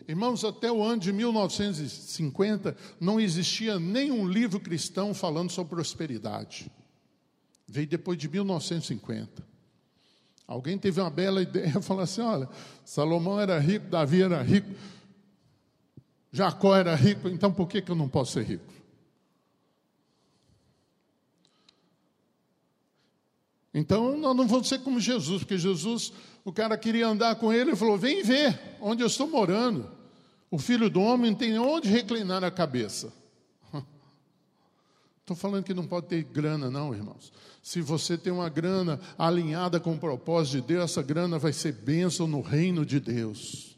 Irmãos, 0.08 0.44
até 0.44 0.70
o 0.70 0.84
ano 0.84 1.02
de 1.02 1.14
1950 1.14 2.76
não 3.00 3.20
existia 3.20 3.80
nenhum 3.80 4.28
livro 4.28 4.60
cristão 4.60 5.14
falando 5.14 5.50
sobre 5.50 5.76
prosperidade. 5.76 6.70
Veio 7.66 7.88
depois 7.88 8.18
de 8.18 8.28
1950. 8.28 9.54
Alguém 10.46 10.78
teve 10.78 11.00
uma 11.00 11.10
bela 11.10 11.42
ideia, 11.42 11.80
falou 11.82 12.04
assim: 12.04 12.22
olha, 12.22 12.50
Salomão 12.84 13.40
era 13.40 13.58
rico, 13.60 13.88
Davi 13.88 14.22
era 14.22 14.42
rico, 14.42 14.70
Jacó 16.34 16.76
era 16.76 16.94
rico, 16.96 17.30
então 17.30 17.52
por 17.54 17.68
que, 17.68 17.82
que 17.82 17.90
eu 17.90 17.96
não 17.96 18.10
posso 18.10 18.34
ser 18.34 18.44
rico? 18.44 18.83
Então 23.74 24.18
nós 24.18 24.36
não 24.36 24.48
vamos 24.48 24.68
ser 24.68 24.80
como 24.80 25.00
Jesus, 25.00 25.40
porque 25.40 25.58
Jesus, 25.58 26.14
o 26.46 26.52
cara 26.52 26.78
queria 26.78 27.08
andar 27.08 27.36
com 27.36 27.52
ele 27.52 27.72
e 27.72 27.76
falou: 27.76 27.98
Vem 27.98 28.24
ver 28.24 28.60
onde 28.80 29.02
eu 29.02 29.08
estou 29.08 29.28
morando. 29.28 29.90
O 30.52 30.60
filho 30.60 30.90
do 30.90 31.02
homem 31.02 31.34
tem 31.34 31.58
onde 31.58 31.90
reclinar 31.90 32.44
a 32.44 32.52
cabeça. 32.52 33.12
Estou 35.22 35.36
falando 35.36 35.64
que 35.64 35.74
não 35.74 35.88
pode 35.88 36.06
ter 36.06 36.22
grana, 36.22 36.70
não, 36.70 36.94
irmãos. 36.94 37.34
Se 37.64 37.82
você 37.82 38.16
tem 38.20 38.32
uma 38.32 38.50
grana 38.50 39.00
alinhada 39.18 39.80
com 39.80 39.94
o 39.94 39.98
propósito 39.98 40.62
de 40.62 40.68
Deus, 40.68 40.92
essa 40.92 41.02
grana 41.02 41.40
vai 41.40 41.52
ser 41.52 41.72
bênção 41.72 42.28
no 42.28 42.42
reino 42.42 42.86
de 42.86 43.00
Deus. 43.00 43.76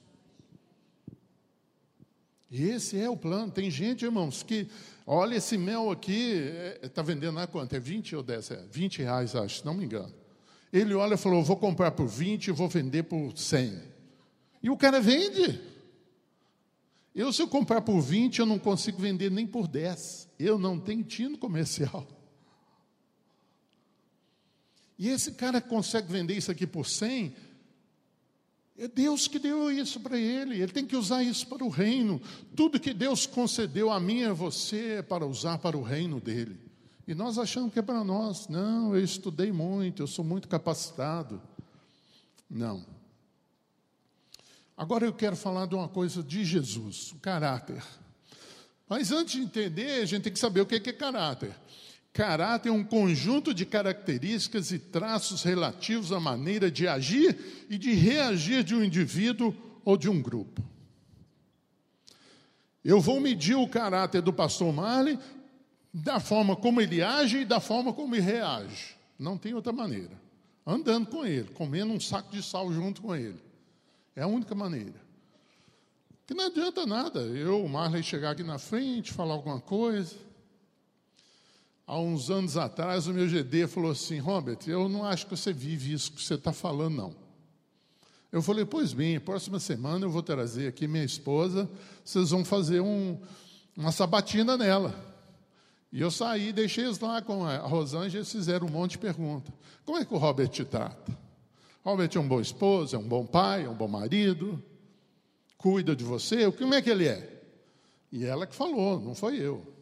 E 2.52 2.64
esse 2.64 3.00
é 3.00 3.10
o 3.10 3.16
plano. 3.16 3.52
Tem 3.52 3.72
gente, 3.72 4.04
irmãos, 4.04 4.44
que 4.44 4.68
Olha, 5.08 5.36
esse 5.36 5.58
mel 5.58 5.92
aqui, 5.92 6.52
está 6.82 7.02
é, 7.02 7.06
vendendo 7.06 7.40
a 7.40 7.46
quanto? 7.46 7.76
É 7.76 7.80
20 7.80 8.16
ou 8.16 8.24
10? 8.24 8.52
É 8.52 8.66
20 8.72 9.00
reais, 9.04 9.36
acho, 9.36 9.60
se 9.60 9.66
não 9.66 9.76
me 9.76 9.86
engano. 9.86 10.14
Ele 10.74 10.96
olha 10.96 11.14
e 11.14 11.18
falou: 11.18 11.44
vou 11.44 11.58
comprar 11.58 11.92
por 11.92 12.08
20 12.08 12.48
e 12.48 12.52
vou 12.52 12.68
vender 12.68 13.04
por 13.04 13.38
100. 13.38 13.82
E 14.64 14.70
o 14.70 14.76
cara 14.76 15.00
vende. 15.00 15.62
Eu, 17.14 17.32
se 17.32 17.42
eu 17.42 17.48
comprar 17.48 17.82
por 17.82 18.02
20, 18.02 18.40
eu 18.40 18.46
não 18.46 18.60
consigo 18.60 19.00
vender 19.00 19.32
nem 19.32 19.46
por 19.46 19.68
10. 19.68 20.28
Eu 20.40 20.58
não 20.58 20.80
tenho 20.80 21.04
tino 21.04 21.38
comercial. 21.38 22.06
E 24.98 25.10
esse 25.10 25.34
cara 25.34 25.62
consegue 25.62 26.12
vender 26.12 26.36
isso 26.36 26.52
aqui 26.52 26.66
por 26.66 26.86
100, 26.86 27.34
é 28.78 28.88
Deus 28.88 29.28
que 29.28 29.40
deu 29.40 29.72
isso 29.72 30.00
para 30.02 30.20
ele, 30.20 30.62
ele 30.62 30.72
tem 30.72 30.86
que 30.86 30.98
usar 30.98 31.24
isso 31.24 31.48
para 31.48 31.64
o 31.64 31.70
reino. 31.70 32.22
Tudo 32.56 32.80
que 32.80 32.94
Deus 32.94 33.26
concedeu 33.26 33.90
a 33.90 34.00
mim 34.00 34.20
e 34.20 34.26
a 34.26 34.34
você 34.34 34.98
é 34.98 35.02
para 35.02 35.26
usar 35.26 35.60
para 35.60 35.78
o 35.78 35.82
reino 35.82 36.20
dele. 36.20 36.60
E 37.08 37.16
nós 37.16 37.38
achamos 37.38 37.72
que 37.72 37.80
é 37.80 37.82
para 37.82 38.04
nós. 38.04 38.50
Não, 38.50 38.94
eu 38.94 39.04
estudei 39.04 39.52
muito, 39.52 40.02
eu 40.02 40.08
sou 40.08 40.26
muito 40.26 40.48
capacitado. 40.48 41.42
Não. 42.50 42.86
Agora 44.76 45.06
eu 45.06 45.14
quero 45.14 45.38
falar 45.38 45.68
de 45.68 45.76
uma 45.76 45.88
coisa 45.88 46.22
de 46.22 46.44
Jesus, 46.44 47.14
o 47.14 47.16
caráter. 47.20 47.82
Mas 48.90 49.10
antes 49.12 49.36
de 49.36 49.42
entender, 49.42 50.02
a 50.02 50.06
gente 50.06 50.24
tem 50.24 50.34
que 50.34 50.40
saber 50.40 50.60
o 50.60 50.66
que 50.66 50.76
é 50.76 50.94
caráter. 50.94 51.56
Caráter 52.16 52.70
é 52.70 52.72
um 52.72 52.82
conjunto 52.82 53.54
de 53.54 53.66
características 53.66 54.72
e 54.72 54.80
traços 54.80 55.44
relativos 55.44 56.14
à 56.14 56.20
maneira 56.20 56.72
de 56.72 56.88
agir 56.88 57.68
e 57.70 57.78
de 57.78 57.92
reagir 57.92 58.64
de 58.64 58.74
um 58.74 58.82
indivíduo 58.82 59.54
ou 59.84 59.98
de 59.98 60.10
um 60.10 60.22
grupo. 60.22 60.64
Eu 62.82 63.02
vou 63.02 63.20
medir 63.20 63.56
o 63.56 63.68
caráter 63.68 64.22
do 64.22 64.32
pastor 64.32 64.72
Marley 64.72 65.20
da 65.94 66.22
forma 66.22 66.56
como 66.56 66.80
ele 66.80 67.04
age 67.04 67.40
e 67.40 67.46
da 67.46 67.60
forma 67.60 67.92
como 67.92 68.16
ele 68.16 68.22
reage. 68.22 68.96
Não 69.20 69.38
tem 69.38 69.54
outra 69.54 69.74
maneira. 69.74 70.18
Andando 70.66 71.08
com 71.08 71.26
ele, 71.26 71.50
comendo 71.50 71.92
um 71.92 72.00
saco 72.00 72.32
de 72.32 72.42
sal 72.42 72.72
junto 72.72 73.02
com 73.02 73.14
ele. 73.14 73.44
É 74.16 74.22
a 74.22 74.28
única 74.28 74.56
maneira. 74.56 75.04
Que 76.26 76.34
não 76.34 76.46
adianta 76.46 76.86
nada 76.86 77.20
eu, 77.20 77.66
o 77.66 77.68
Marley, 77.68 78.02
chegar 78.02 78.32
aqui 78.32 78.42
na 78.42 78.58
frente, 78.58 79.12
falar 79.12 79.34
alguma 79.34 79.60
coisa 79.60 80.16
há 81.88 82.00
uns 82.00 82.30
anos 82.30 82.58
atrás, 82.58 83.08
o 83.08 83.14
meu 83.14 83.28
GD 83.28 83.68
falou 83.68 83.92
assim: 83.92 84.20
Robert, 84.20 84.60
eu 84.68 84.90
não 84.90 85.06
acho 85.06 85.26
que 85.26 85.36
você 85.36 85.54
vive 85.54 85.94
isso 85.94 86.12
que 86.12 86.22
você 86.22 86.36
está 86.36 86.52
falando, 86.52 86.96
não. 86.96 87.16
Eu 88.32 88.42
falei: 88.42 88.66
Pois 88.66 88.94
bem, 88.94 89.20
próxima 89.20 89.60
semana 89.60 90.06
eu 90.06 90.10
vou 90.10 90.24
trazer 90.24 90.68
aqui 90.68 90.88
minha 90.88 91.04
esposa, 91.04 91.70
vocês 92.04 92.32
vão 92.32 92.44
fazer 92.44 92.82
um, 92.82 93.20
uma 93.76 93.92
sabatina 93.92 94.58
nela. 94.58 94.94
E 95.92 96.02
eu 96.02 96.12
saí, 96.12 96.52
deixei 96.52 96.84
eles 96.84 97.00
lá 97.00 97.22
com 97.22 97.46
a 97.46 97.58
Rosângela, 97.60 98.18
eles 98.18 98.32
fizeram 98.32 98.68
um 98.68 98.70
monte 98.70 98.92
de 98.92 98.98
perguntas. 98.98 99.54
Como 99.86 99.98
é 99.98 100.04
que 100.04 100.14
o 100.14 100.18
Robert 100.18 100.50
te 100.50 100.66
trata? 100.66 101.18
Robert 101.86 102.10
é 102.14 102.20
um 102.20 102.28
bom 102.28 102.42
esposo, 102.42 102.96
é 102.96 103.00
um 103.00 103.08
bom 103.08 103.26
pai, 103.26 103.64
é 103.64 103.70
um 103.70 103.76
bom 103.76 103.88
marido, 103.88 104.62
cuida 105.58 105.96
de 105.96 106.04
você, 106.04 106.52
como 106.52 106.74
é 106.74 106.82
que 106.82 106.90
ele 106.90 107.08
é? 107.08 107.42
E 108.12 108.26
ela 108.26 108.46
que 108.46 108.56
falou, 108.56 109.00
não 109.00 109.16
foi 109.16 109.38
eu. 109.38 109.75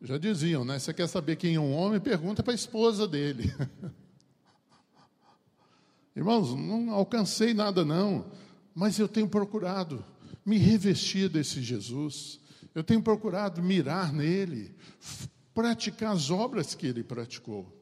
Já 0.00 0.18
diziam, 0.18 0.64
né? 0.64 0.78
Você 0.78 0.92
quer 0.92 1.06
saber 1.06 1.36
quem 1.36 1.54
é 1.54 1.60
um 1.60 1.74
homem? 1.74 1.98
Pergunta 1.98 2.42
para 2.42 2.52
a 2.52 2.54
esposa 2.54 3.08
dele. 3.08 3.54
Irmãos, 6.14 6.54
não 6.54 6.90
alcancei 6.90 7.54
nada 7.54 7.84
não, 7.84 8.30
mas 8.74 8.98
eu 8.98 9.08
tenho 9.08 9.28
procurado 9.28 10.04
me 10.44 10.58
revestir 10.58 11.28
desse 11.28 11.62
Jesus. 11.62 12.40
Eu 12.74 12.84
tenho 12.84 13.02
procurado 13.02 13.62
mirar 13.62 14.12
nele, 14.12 14.74
praticar 15.54 16.12
as 16.12 16.30
obras 16.30 16.74
que 16.74 16.86
ele 16.86 17.02
praticou. 17.02 17.72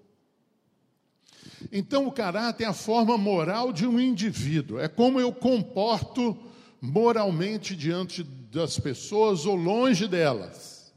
Então, 1.70 2.06
o 2.06 2.12
caráter 2.12 2.64
é 2.64 2.66
a 2.66 2.72
forma 2.72 3.18
moral 3.18 3.72
de 3.72 3.86
um 3.86 3.98
indivíduo, 4.00 4.78
é 4.78 4.88
como 4.88 5.20
eu 5.20 5.32
comporto 5.32 6.36
moralmente 6.80 7.74
diante 7.74 8.22
das 8.22 8.78
pessoas 8.78 9.46
ou 9.46 9.56
longe 9.56 10.06
delas. 10.06 10.92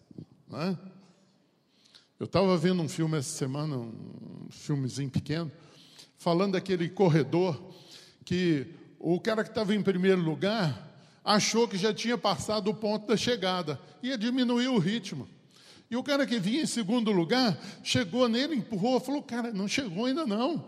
Né? 0.48 0.78
Eu 2.20 2.26
estava 2.26 2.58
vendo 2.58 2.82
um 2.82 2.90
filme 2.90 3.16
essa 3.16 3.30
semana, 3.30 3.78
um 3.78 4.48
filmezinho 4.50 5.10
pequeno, 5.10 5.52
falando 6.18 6.54
daquele 6.54 6.90
corredor 6.90 7.62
que 8.26 8.66
o 8.98 9.20
cara 9.20 9.44
que 9.44 9.52
estava 9.52 9.76
em 9.76 9.84
primeiro 9.84 10.20
lugar 10.20 10.84
achou 11.24 11.68
que 11.68 11.78
já 11.78 11.94
tinha 11.94 12.18
passado 12.18 12.72
o 12.72 12.74
ponto 12.74 13.06
da 13.06 13.16
chegada, 13.16 13.80
ia 14.02 14.18
diminuir 14.18 14.68
o 14.68 14.80
ritmo. 14.80 15.30
E 15.92 15.96
o 15.96 16.02
cara 16.02 16.26
que 16.26 16.40
vinha 16.40 16.64
em 16.64 16.66
segundo 16.66 17.12
lugar 17.12 17.56
chegou 17.84 18.28
nele, 18.28 18.56
empurrou, 18.56 19.00
falou: 19.00 19.22
Cara, 19.22 19.54
não 19.54 19.68
chegou 19.68 20.06
ainda 20.06 20.26
não. 20.26 20.68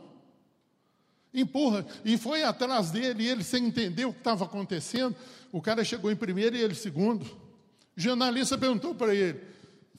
Empurra. 1.33 1.83
E 2.05 2.15
foi 2.15 2.43
atrás 2.43 2.91
dele, 2.91 3.23
e 3.23 3.27
ele, 3.27 3.43
sem 3.43 3.65
entender 3.65 4.05
o 4.05 4.13
que 4.13 4.19
estava 4.19 4.45
acontecendo, 4.45 5.15
o 5.51 5.59
cara 5.59 5.83
chegou 5.83 6.11
em 6.11 6.15
primeiro 6.15 6.55
e 6.55 6.61
ele 6.61 6.75
segundo. 6.75 7.25
O 7.25 7.99
jornalista 7.99 8.55
perguntou 8.55 8.93
para 8.93 9.15
ele: 9.15 9.39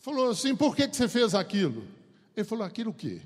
Falou 0.00 0.30
assim: 0.30 0.56
Por 0.56 0.74
que, 0.74 0.88
que 0.88 0.96
você 0.96 1.08
fez 1.08 1.34
aquilo? 1.34 1.86
Ele 2.36 2.44
falou: 2.44 2.64
Aquilo 2.64 2.90
o 2.90 2.94
quê? 2.94 3.20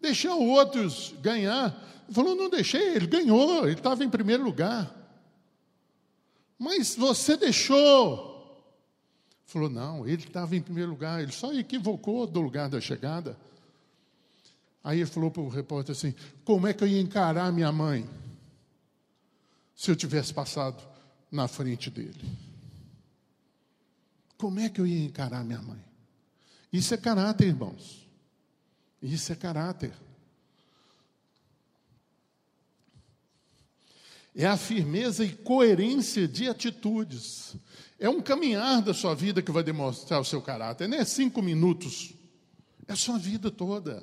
Deixou 0.00 0.42
outros 0.42 1.14
ganhar. 1.20 1.76
Ele 2.06 2.14
falou: 2.14 2.34
Não 2.34 2.48
deixei, 2.48 2.96
ele 2.96 3.06
ganhou, 3.06 3.64
ele 3.64 3.76
estava 3.76 4.02
em 4.04 4.10
primeiro 4.10 4.42
lugar. 4.42 4.94
Mas 6.58 6.96
você 6.96 7.36
deixou. 7.36 8.34
Falou, 9.44 9.70
não, 9.70 10.06
ele 10.06 10.24
estava 10.24 10.56
em 10.56 10.60
primeiro 10.60 10.90
lugar, 10.90 11.22
ele 11.22 11.30
só 11.30 11.52
equivocou 11.52 12.26
do 12.26 12.40
lugar 12.40 12.68
da 12.68 12.80
chegada. 12.80 13.38
Aí 14.82 14.98
ele 14.98 15.06
falou 15.06 15.30
para 15.30 15.42
o 15.42 15.48
repórter 15.48 15.92
assim: 15.92 16.14
como 16.44 16.66
é 16.66 16.72
que 16.72 16.82
eu 16.82 16.88
ia 16.88 17.00
encarar 17.00 17.52
minha 17.52 17.70
mãe 17.70 18.08
se 19.74 19.90
eu 19.90 19.96
tivesse 19.96 20.32
passado 20.32 20.82
na 21.30 21.46
frente 21.46 21.90
dele? 21.90 22.45
Como 24.36 24.60
é 24.60 24.68
que 24.68 24.80
eu 24.80 24.86
ia 24.86 25.04
encarar 25.04 25.44
minha 25.44 25.62
mãe? 25.62 25.82
Isso 26.72 26.92
é 26.92 26.96
caráter, 26.96 27.48
irmãos. 27.48 28.06
Isso 29.02 29.32
é 29.32 29.36
caráter. 29.36 29.92
é 34.36 34.44
a 34.44 34.56
firmeza 34.56 35.24
e 35.24 35.32
coerência 35.32 36.28
de 36.28 36.46
atitudes. 36.46 37.56
É 37.98 38.06
um 38.08 38.20
caminhar 38.20 38.82
da 38.82 38.92
sua 38.92 39.14
vida 39.14 39.40
que 39.40 39.50
vai 39.50 39.64
demonstrar 39.64 40.20
o 40.20 40.24
seu 40.24 40.42
caráter, 40.42 40.86
não 40.86 40.98
é 40.98 41.04
cinco 41.06 41.40
minutos, 41.40 42.12
é 42.86 42.92
a 42.92 42.96
sua 42.96 43.18
vida 43.18 43.50
toda. 43.50 44.02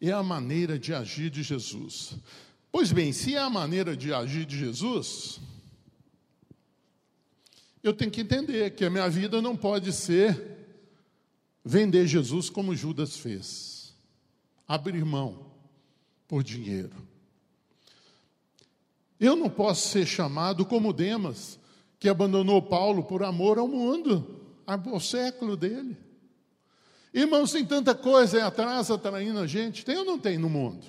É 0.00 0.10
a 0.10 0.22
maneira 0.22 0.78
de 0.78 0.94
agir 0.94 1.28
de 1.28 1.42
Jesus. 1.42 2.16
Pois 2.72 2.90
bem, 2.92 3.12
se 3.12 3.34
é 3.34 3.38
a 3.38 3.50
maneira 3.50 3.94
de 3.94 4.12
agir 4.14 4.46
de 4.46 4.58
Jesus, 4.58 5.38
eu 7.88 7.94
tenho 7.94 8.10
que 8.10 8.20
entender 8.20 8.74
que 8.74 8.84
a 8.84 8.90
minha 8.90 9.08
vida 9.08 9.40
não 9.40 9.56
pode 9.56 9.92
ser 9.92 10.56
vender 11.64 12.06
Jesus 12.06 12.50
como 12.50 12.74
Judas 12.74 13.16
fez, 13.16 13.94
abrir 14.66 15.04
mão 15.04 15.52
por 16.26 16.42
dinheiro. 16.42 16.96
Eu 19.20 19.36
não 19.36 19.48
posso 19.48 19.88
ser 19.88 20.04
chamado 20.04 20.66
como 20.66 20.92
Demas, 20.92 21.60
que 21.98 22.08
abandonou 22.08 22.60
Paulo 22.60 23.04
por 23.04 23.22
amor 23.22 23.56
ao 23.56 23.68
mundo, 23.68 24.52
ao 24.66 24.98
século 24.98 25.56
dele. 25.56 25.96
Irmãos, 27.14 27.52
tem 27.52 27.64
tanta 27.64 27.94
coisa 27.94 28.36
aí 28.36 28.42
atrás 28.42 28.90
atraindo 28.90 29.38
a 29.38 29.46
gente, 29.46 29.84
tem 29.84 29.96
ou 29.96 30.04
não 30.04 30.18
tem 30.18 30.36
no 30.36 30.50
mundo? 30.50 30.84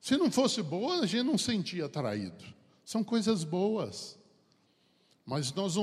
Se 0.00 0.16
não 0.16 0.30
fosse 0.30 0.62
boa, 0.62 1.00
a 1.00 1.06
gente 1.06 1.24
não 1.24 1.36
sentia 1.36 1.86
atraído. 1.86 2.44
São 2.84 3.02
coisas 3.02 3.42
boas. 3.42 4.16
Mas 5.26 5.52
nós 5.52 5.76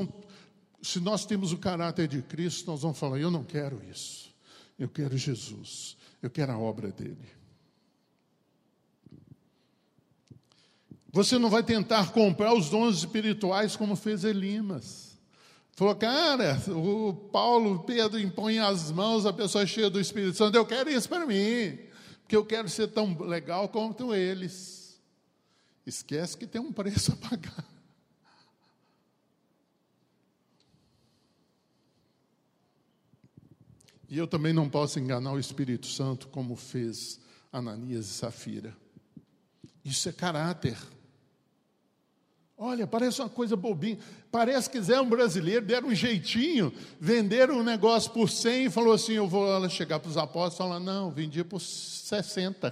se 0.82 1.00
nós 1.00 1.26
temos 1.26 1.52
o 1.52 1.58
caráter 1.58 2.08
de 2.08 2.22
Cristo, 2.22 2.70
nós 2.70 2.82
vamos 2.82 2.98
falar: 2.98 3.20
eu 3.20 3.32
não 3.32 3.44
quero 3.44 3.82
isso. 3.90 4.34
Eu 4.78 4.90
quero 4.90 5.18
Jesus. 5.18 5.96
Eu 6.22 6.30
quero 6.30 6.52
a 6.52 6.58
obra 6.58 6.92
dele. 6.92 7.42
Você 11.14 11.38
não 11.38 11.50
vai 11.50 11.62
tentar 11.62 12.12
comprar 12.12 12.54
os 12.54 12.70
dons 12.70 13.00
espirituais 13.00 13.76
como 13.76 13.96
fez 13.96 14.24
Elimas. 14.24 15.12
Falou, 15.76 15.96
cara, 15.96 16.62
o 16.70 17.14
Paulo, 17.14 17.84
Pedro 17.84 18.20
impõe 18.20 18.60
as 18.60 18.92
mãos, 18.92 19.26
a 19.26 19.34
pessoa 19.34 19.64
é 19.64 19.68
cheia 19.68 19.90
do 19.90 20.00
Espírito 20.00 20.38
Santo, 20.38 20.56
eu 20.56 20.66
quero 20.66 20.90
isso 20.90 21.10
para 21.10 21.26
mim, 21.26 21.80
porque 22.22 22.36
eu 22.36 22.46
quero 22.46 22.70
ser 22.70 22.88
tão 22.90 23.18
legal 23.20 23.68
quanto 23.68 24.14
eles. 24.14 25.02
Esquece 25.86 26.38
que 26.38 26.46
tem 26.46 26.62
um 26.62 26.72
preço 26.72 27.14
a 27.14 27.16
pagar. 27.30 27.71
E 34.12 34.17
eu 34.17 34.28
também 34.28 34.52
não 34.52 34.69
posso 34.69 35.00
enganar 35.00 35.32
o 35.32 35.39
Espírito 35.39 35.88
Santo 35.88 36.28
como 36.28 36.58
fez 36.58 37.17
Ananias 37.50 38.08
e 38.08 38.10
Safira. 38.10 38.76
Isso 39.86 40.10
é 40.10 40.12
caráter. 40.12 40.78
Olha, 42.58 42.86
parece 42.86 43.21
uma 43.21 43.30
coisa 43.30 43.56
bobinha. 43.56 43.97
Parece 44.30 44.69
que 44.69 44.82
Zé 44.82 45.00
um 45.00 45.08
brasileiro, 45.08 45.65
deram 45.65 45.88
um 45.88 45.95
jeitinho, 45.95 46.74
venderam 47.00 47.60
um 47.60 47.63
negócio 47.63 48.12
por 48.12 48.30
100 48.30 48.65
e 48.65 48.69
falou 48.69 48.91
assim: 48.91 49.13
Eu 49.13 49.30
vou 49.30 49.69
chegar 49.69 49.97
para 49.97 50.10
os 50.10 50.17
apóstolos 50.17 50.82
e 50.82 50.86
Não, 50.86 51.10
vendi 51.10 51.41
por 51.45 51.62
60. 51.62 52.67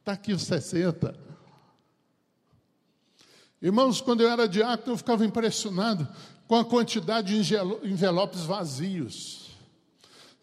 Está 0.00 0.12
aqui 0.12 0.34
os 0.34 0.42
60. 0.42 1.18
Irmãos, 3.62 4.02
quando 4.02 4.20
eu 4.20 4.28
era 4.28 4.46
diácono, 4.46 4.92
eu 4.92 4.98
ficava 4.98 5.24
impressionado 5.24 6.06
com 6.46 6.56
a 6.56 6.64
quantidade 6.66 7.42
de 7.42 7.56
envelopes 7.82 8.42
vazios. 8.42 9.43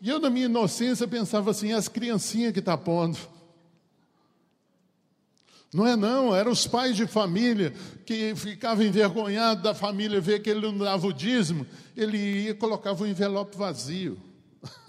E 0.01 0.09
eu, 0.09 0.19
na 0.19 0.31
minha 0.31 0.45
inocência, 0.45 1.07
pensava 1.07 1.51
assim: 1.51 1.71
as 1.71 1.87
criancinhas 1.87 2.51
que 2.51 2.59
estão 2.59 2.75
tá 2.75 2.83
pondo. 2.83 3.19
Não 5.73 5.87
é 5.87 5.95
não, 5.95 6.35
eram 6.35 6.51
os 6.51 6.67
pais 6.67 6.97
de 6.97 7.07
família 7.07 7.71
que 8.05 8.35
ficavam 8.35 8.83
envergonhados 8.83 9.63
da 9.63 9.73
família 9.73 10.19
ver 10.19 10.41
que 10.41 10.49
ele 10.49 10.59
não 10.59 10.77
dava 10.77 11.07
o 11.07 11.13
dízimo, 11.13 11.65
ele 11.95 12.17
ia 12.17 12.49
e 12.49 12.53
colocava 12.53 13.03
o 13.03 13.05
um 13.05 13.09
envelope 13.09 13.55
vazio. 13.55 14.19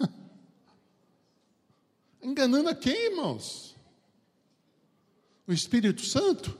Enganando 2.21 2.67
a 2.67 2.75
quem, 2.75 3.11
irmãos? 3.11 3.77
O 5.47 5.53
Espírito 5.53 6.03
Santo? 6.05 6.57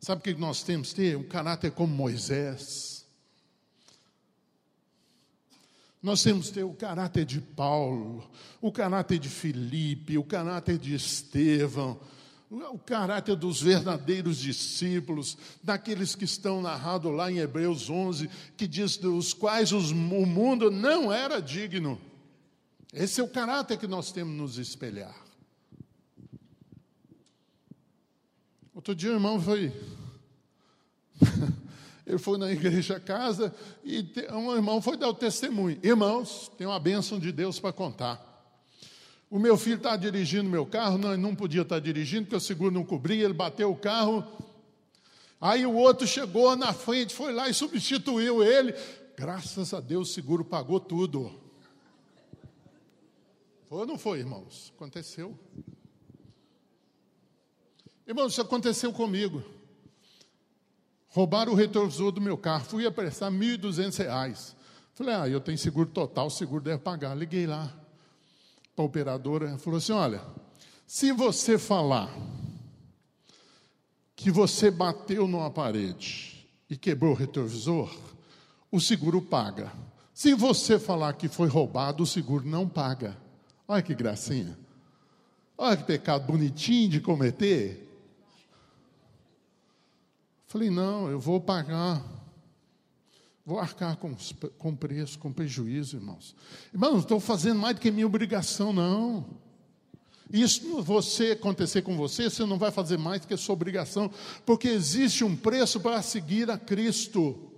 Sabe 0.00 0.20
o 0.20 0.22
que 0.22 0.34
nós 0.38 0.62
temos 0.62 0.90
que 0.90 0.96
ter? 0.96 1.16
Um 1.16 1.22
caráter 1.24 1.70
como 1.70 1.94
Moisés 1.94 2.97
Nós 6.02 6.22
temos 6.22 6.48
que 6.48 6.54
ter 6.54 6.62
o 6.62 6.72
caráter 6.72 7.24
de 7.24 7.40
Paulo, 7.40 8.28
o 8.60 8.70
caráter 8.70 9.18
de 9.18 9.28
Filipe, 9.28 10.16
o 10.16 10.22
caráter 10.22 10.78
de 10.78 10.94
Estevão, 10.94 11.98
o 12.50 12.78
caráter 12.78 13.34
dos 13.34 13.60
verdadeiros 13.60 14.38
discípulos, 14.38 15.36
daqueles 15.62 16.14
que 16.14 16.24
estão 16.24 16.62
narrados 16.62 17.12
lá 17.12 17.30
em 17.30 17.38
Hebreus 17.38 17.90
11, 17.90 18.30
que 18.56 18.66
diz 18.66 18.96
dos 18.96 19.34
quais 19.34 19.72
os, 19.72 19.90
o 19.90 19.94
mundo 19.94 20.70
não 20.70 21.12
era 21.12 21.42
digno. 21.42 22.00
Esse 22.92 23.20
é 23.20 23.24
o 23.24 23.28
caráter 23.28 23.76
que 23.76 23.86
nós 23.86 24.12
temos 24.12 24.34
nos 24.34 24.56
espelhar. 24.56 25.14
Outro 28.72 28.94
dia 28.94 29.10
o 29.10 29.14
irmão 29.14 29.40
foi 29.40 29.72
Ele 32.08 32.16
foi 32.16 32.38
na 32.38 32.50
igreja 32.50 32.98
casa 32.98 33.54
e 33.84 34.02
um 34.32 34.54
irmão 34.56 34.80
foi 34.80 34.96
dar 34.96 35.10
o 35.10 35.14
testemunho. 35.14 35.78
Irmãos, 35.82 36.50
tem 36.56 36.66
uma 36.66 36.80
bênção 36.80 37.18
de 37.18 37.30
Deus 37.30 37.60
para 37.60 37.70
contar. 37.70 38.26
O 39.30 39.38
meu 39.38 39.58
filho 39.58 39.76
está 39.76 39.94
dirigindo 39.94 40.48
meu 40.48 40.64
carro, 40.64 40.96
não, 40.96 41.14
não 41.18 41.34
podia 41.34 41.60
estar 41.60 41.76
tá 41.76 41.80
dirigindo, 41.80 42.24
porque 42.24 42.36
o 42.36 42.40
seguro 42.40 42.70
não 42.70 42.82
cobria, 42.82 43.22
ele 43.22 43.34
bateu 43.34 43.70
o 43.70 43.76
carro. 43.76 44.26
Aí 45.38 45.66
o 45.66 45.74
outro 45.74 46.06
chegou 46.06 46.56
na 46.56 46.72
frente, 46.72 47.14
foi 47.14 47.30
lá 47.30 47.46
e 47.46 47.52
substituiu 47.52 48.42
ele. 48.42 48.74
Graças 49.14 49.74
a 49.74 49.80
Deus 49.80 50.08
o 50.08 50.14
seguro 50.14 50.42
pagou 50.42 50.80
tudo. 50.80 51.30
Foi 53.68 53.80
ou 53.80 53.86
não 53.86 53.98
foi, 53.98 54.20
irmãos? 54.20 54.72
Aconteceu. 54.74 55.38
Irmãos, 58.06 58.32
isso 58.32 58.40
aconteceu 58.40 58.94
comigo. 58.94 59.57
Roubaram 61.08 61.52
o 61.52 61.56
retrovisor 61.56 62.12
do 62.12 62.20
meu 62.20 62.36
carro. 62.36 62.64
Fui 62.64 62.86
aprestar 62.86 63.32
R$ 63.32 63.38
1.200. 63.38 64.54
Falei, 64.94 65.14
ah, 65.14 65.28
eu 65.28 65.40
tenho 65.40 65.56
seguro 65.56 65.88
total, 65.88 66.26
o 66.26 66.30
seguro 66.30 66.62
deve 66.62 66.78
pagar. 66.78 67.14
Liguei 67.14 67.46
lá 67.46 67.72
para 68.74 68.84
a 68.84 68.86
operadora. 68.86 69.56
Falou 69.58 69.78
assim: 69.78 69.92
olha, 69.92 70.20
se 70.86 71.12
você 71.12 71.58
falar 71.58 72.12
que 74.14 74.30
você 74.30 74.70
bateu 74.70 75.28
numa 75.28 75.50
parede 75.50 76.46
e 76.68 76.76
quebrou 76.76 77.12
o 77.12 77.16
retrovisor, 77.16 77.96
o 78.70 78.80
seguro 78.80 79.22
paga. 79.22 79.72
Se 80.12 80.34
você 80.34 80.78
falar 80.78 81.12
que 81.12 81.28
foi 81.28 81.46
roubado, 81.46 82.02
o 82.02 82.06
seguro 82.06 82.44
não 82.44 82.68
paga. 82.68 83.16
Olha 83.68 83.82
que 83.82 83.94
gracinha. 83.94 84.58
Olha 85.56 85.76
que 85.76 85.84
pecado 85.84 86.26
bonitinho 86.26 86.88
de 86.88 87.00
cometer. 87.00 87.87
Falei, 90.48 90.70
não, 90.70 91.10
eu 91.10 91.20
vou 91.20 91.40
pagar. 91.40 92.02
Vou 93.44 93.58
arcar 93.58 93.96
com, 93.96 94.14
com 94.58 94.74
preço, 94.74 95.18
com 95.18 95.32
prejuízo, 95.32 95.96
irmãos. 95.96 96.34
Irmãos, 96.72 96.92
não 96.92 97.00
estou 97.00 97.20
fazendo 97.20 97.60
mais 97.60 97.76
do 97.76 97.80
que 97.80 97.90
minha 97.90 98.06
obrigação, 98.06 98.72
não. 98.72 99.26
Isso 100.32 100.82
você 100.82 101.32
acontecer 101.32 101.82
com 101.82 101.96
você, 101.96 102.28
você 102.28 102.44
não 102.44 102.58
vai 102.58 102.70
fazer 102.70 102.98
mais 102.98 103.20
do 103.20 103.26
que 103.26 103.36
sua 103.36 103.54
obrigação, 103.54 104.10
porque 104.44 104.68
existe 104.68 105.22
um 105.22 105.36
preço 105.36 105.80
para 105.80 106.02
seguir 106.02 106.50
a 106.50 106.58
Cristo. 106.58 107.50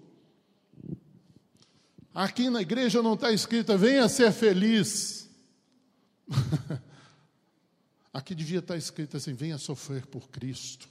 Aqui 2.14 2.50
na 2.50 2.62
igreja 2.62 3.02
não 3.02 3.14
está 3.14 3.32
escrito, 3.32 3.76
venha 3.78 4.08
ser 4.08 4.32
feliz. 4.32 5.28
Aqui 8.12 8.34
devia 8.34 8.58
estar 8.58 8.76
escrito 8.76 9.16
assim: 9.16 9.32
venha 9.32 9.58
sofrer 9.58 10.06
por 10.06 10.28
Cristo. 10.28 10.88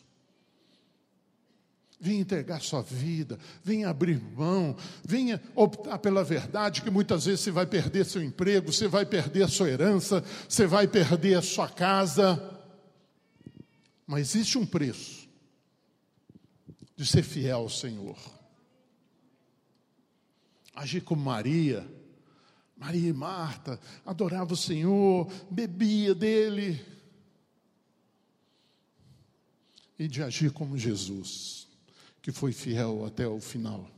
Venha 2.02 2.22
entregar 2.22 2.62
sua 2.62 2.82
vida, 2.82 3.38
venha 3.62 3.90
abrir 3.90 4.22
mão, 4.22 4.74
venha 5.04 5.42
optar 5.54 6.00
pela 6.00 6.24
verdade, 6.24 6.82
que 6.82 6.90
muitas 6.90 7.26
vezes 7.26 7.42
você 7.42 7.52
vai 7.52 7.66
perder 7.66 8.06
seu 8.06 8.24
emprego, 8.24 8.72
você 8.72 8.88
vai 8.88 9.06
perder 9.06 9.44
a 9.44 9.48
sua 9.50 9.70
herança, 9.70 10.24
você 10.48 10.66
vai 10.66 10.88
perder 10.88 11.36
a 11.36 11.42
sua 11.42 11.68
casa. 11.68 12.58
Mas 14.08 14.34
existe 14.34 14.58
um 14.58 14.66
preço 14.66 15.28
de 16.96 17.06
ser 17.06 17.22
fiel 17.22 17.60
ao 17.60 17.70
Senhor. 17.70 18.18
Agir 20.74 21.02
como 21.02 21.22
Maria, 21.22 21.86
Maria 22.78 23.10
e 23.10 23.14
Marta, 23.14 23.78
adorava 24.06 24.54
o 24.54 24.58
Senhor, 24.58 25.30
bebia 25.52 26.16
dele. 26.16 26.82
E 29.98 30.08
de 30.08 30.24
agir 30.24 30.54
como 30.54 30.78
Jesus 30.78 31.69
que 32.22 32.32
foi 32.32 32.52
fiel 32.52 33.06
até 33.06 33.28
o 33.28 33.40
final 33.40 33.90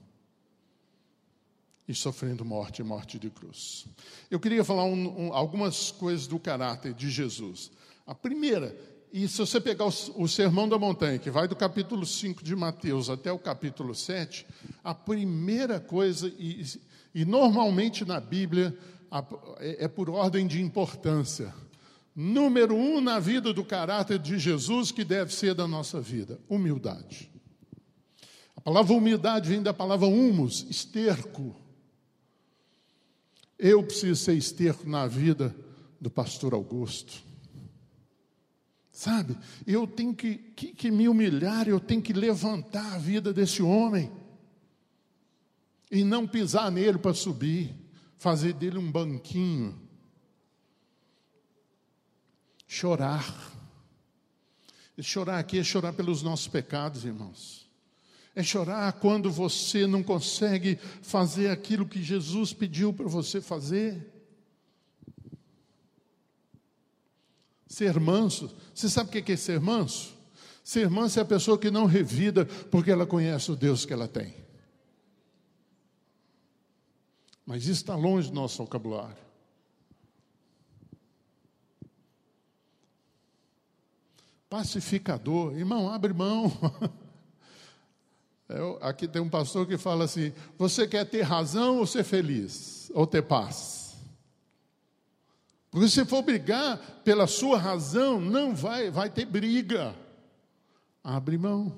e 1.91 1.95
sofrendo 1.95 2.45
morte, 2.45 2.81
morte 2.81 3.19
de 3.19 3.29
cruz. 3.29 3.85
Eu 4.29 4.39
queria 4.39 4.63
falar 4.63 4.85
um, 4.85 5.27
um, 5.27 5.33
algumas 5.33 5.91
coisas 5.91 6.25
do 6.25 6.39
caráter 6.39 6.93
de 6.93 7.09
Jesus. 7.09 7.71
A 8.07 8.15
primeira, 8.15 8.75
e 9.11 9.27
se 9.27 9.37
você 9.37 9.59
pegar 9.59 9.85
o, 9.85 9.93
o, 10.15 10.27
Sermão 10.27 10.69
da 10.69 10.79
Montanha, 10.79 11.19
que 11.19 11.29
vai 11.29 11.47
do 11.47 11.55
capítulo 11.55 12.05
5 12.05 12.43
de 12.43 12.55
Mateus 12.55 13.09
até 13.09 13.31
o 13.31 13.37
capítulo 13.39 13.93
7, 13.93 14.45
a 14.83 14.95
primeira 14.95 15.79
coisa, 15.79 16.31
e, 16.39 16.65
e 17.13 17.25
normalmente 17.25 18.05
na 18.05 18.19
Bíblia 18.19 18.75
a, 19.09 19.23
é, 19.59 19.85
é 19.85 19.87
por 19.87 20.09
ordem 20.09 20.47
de 20.47 20.61
importância. 20.61 21.53
Número 22.15 22.75
um 22.75 22.99
na 22.99 23.19
vida 23.19 23.53
do 23.53 23.63
caráter 23.63 24.19
de 24.19 24.37
Jesus, 24.37 24.91
que 24.91 25.03
deve 25.03 25.33
ser 25.33 25.53
da 25.53 25.67
nossa 25.67 25.99
vida: 26.01 26.39
humildade. 26.49 27.30
A 28.61 28.63
palavra 28.63 28.93
humildade 28.93 29.49
vem 29.49 29.63
da 29.63 29.73
palavra 29.73 30.05
humus, 30.07 30.67
esterco. 30.69 31.55
Eu 33.57 33.81
preciso 33.83 34.23
ser 34.23 34.35
esterco 34.35 34.87
na 34.87 35.07
vida 35.07 35.55
do 35.99 36.11
pastor 36.11 36.53
Augusto. 36.53 37.23
Sabe, 38.91 39.35
eu 39.65 39.87
tenho 39.87 40.13
que, 40.13 40.35
que, 40.35 40.75
que 40.75 40.91
me 40.91 41.09
humilhar, 41.09 41.67
eu 41.67 41.79
tenho 41.79 42.03
que 42.03 42.13
levantar 42.13 42.93
a 42.93 42.97
vida 42.99 43.33
desse 43.33 43.63
homem. 43.63 44.11
E 45.89 46.03
não 46.03 46.27
pisar 46.27 46.69
nele 46.71 46.99
para 46.99 47.15
subir, 47.15 47.73
fazer 48.19 48.53
dele 48.53 48.77
um 48.77 48.91
banquinho. 48.91 49.75
Chorar. 52.67 53.51
Chorar 55.01 55.39
aqui 55.39 55.57
é 55.57 55.63
chorar 55.63 55.93
pelos 55.93 56.21
nossos 56.21 56.47
pecados, 56.47 57.03
irmãos. 57.03 57.60
É 58.33 58.41
chorar 58.41 58.93
quando 58.93 59.29
você 59.29 59.85
não 59.85 60.01
consegue 60.01 60.77
fazer 61.01 61.49
aquilo 61.49 61.87
que 61.87 62.01
Jesus 62.01 62.53
pediu 62.53 62.93
para 62.93 63.07
você 63.07 63.41
fazer. 63.41 64.09
Ser 67.67 67.99
manso. 67.99 68.55
Você 68.73 68.89
sabe 68.89 69.09
o 69.09 69.23
que 69.23 69.31
é 69.31 69.35
ser 69.35 69.59
manso? 69.59 70.13
Ser 70.63 70.89
manso 70.89 71.19
é 71.19 71.21
a 71.21 71.25
pessoa 71.25 71.57
que 71.57 71.69
não 71.69 71.85
revida 71.85 72.45
porque 72.45 72.91
ela 72.91 73.05
conhece 73.05 73.51
o 73.51 73.55
Deus 73.55 73.85
que 73.85 73.91
ela 73.91 74.07
tem. 74.07 74.33
Mas 77.45 77.63
isso 77.63 77.81
está 77.81 77.95
longe 77.95 78.29
do 78.29 78.35
nosso 78.35 78.63
vocabulário. 78.63 79.17
Pacificador, 84.49 85.57
irmão, 85.57 85.89
abre 85.89 86.13
mão. 86.13 86.51
Eu, 88.55 88.77
aqui 88.81 89.07
tem 89.07 89.21
um 89.21 89.29
pastor 89.29 89.65
que 89.65 89.77
fala 89.77 90.05
assim: 90.05 90.33
você 90.57 90.87
quer 90.87 91.05
ter 91.05 91.21
razão 91.21 91.77
ou 91.77 91.87
ser 91.87 92.03
feliz? 92.03 92.91
Ou 92.93 93.07
ter 93.07 93.21
paz? 93.21 93.95
Porque 95.69 95.87
se 95.87 96.03
for 96.03 96.21
brigar 96.21 96.77
pela 97.03 97.27
sua 97.27 97.57
razão, 97.57 98.19
não 98.19 98.53
vai, 98.53 98.91
vai 98.91 99.09
ter 99.09 99.25
briga. 99.25 99.95
Abre 101.01 101.37
mão. 101.37 101.73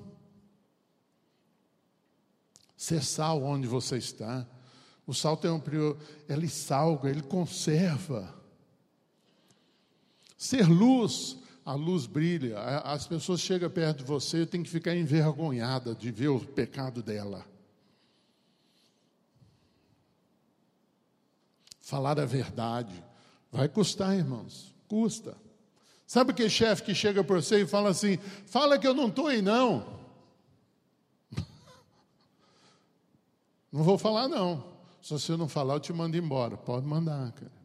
Ser 2.76 3.02
sal 3.04 3.42
onde 3.44 3.68
você 3.68 3.96
está. 3.96 4.44
O 5.06 5.14
sal 5.14 5.36
tem 5.36 5.50
um 5.50 5.60
prior, 5.60 5.96
ele 6.28 6.48
salga, 6.48 7.08
ele 7.08 7.22
conserva. 7.22 8.34
Ser 10.36 10.68
luz 10.68 11.38
a 11.64 11.74
luz 11.74 12.06
brilha, 12.06 12.58
as 12.58 13.06
pessoas 13.06 13.40
chegam 13.40 13.70
perto 13.70 13.98
de 13.98 14.04
você 14.04 14.42
e 14.42 14.46
tem 14.46 14.62
que 14.62 14.68
ficar 14.68 14.94
envergonhada 14.94 15.94
de 15.94 16.10
ver 16.10 16.28
o 16.28 16.38
pecado 16.38 17.02
dela. 17.02 17.44
Falar 21.80 22.20
a 22.20 22.26
verdade 22.26 23.02
vai 23.50 23.68
custar, 23.68 24.14
irmãos, 24.14 24.74
custa. 24.86 25.36
Sabe 26.06 26.32
aquele 26.32 26.50
chefe 26.50 26.82
que 26.82 26.94
chega 26.94 27.24
para 27.24 27.36
você 27.36 27.62
e 27.62 27.66
fala 27.66 27.88
assim: 27.90 28.18
fala 28.46 28.78
que 28.78 28.86
eu 28.86 28.92
não 28.92 29.08
estou 29.08 29.26
aí, 29.26 29.40
não. 29.40 30.02
Não 33.72 33.82
vou 33.82 33.98
falar, 33.98 34.28
não. 34.28 34.72
Se 35.02 35.12
você 35.12 35.36
não 35.36 35.48
falar, 35.48 35.74
eu 35.74 35.80
te 35.80 35.92
mando 35.92 36.16
embora. 36.16 36.56
Pode 36.56 36.86
mandar, 36.86 37.32
cara. 37.32 37.63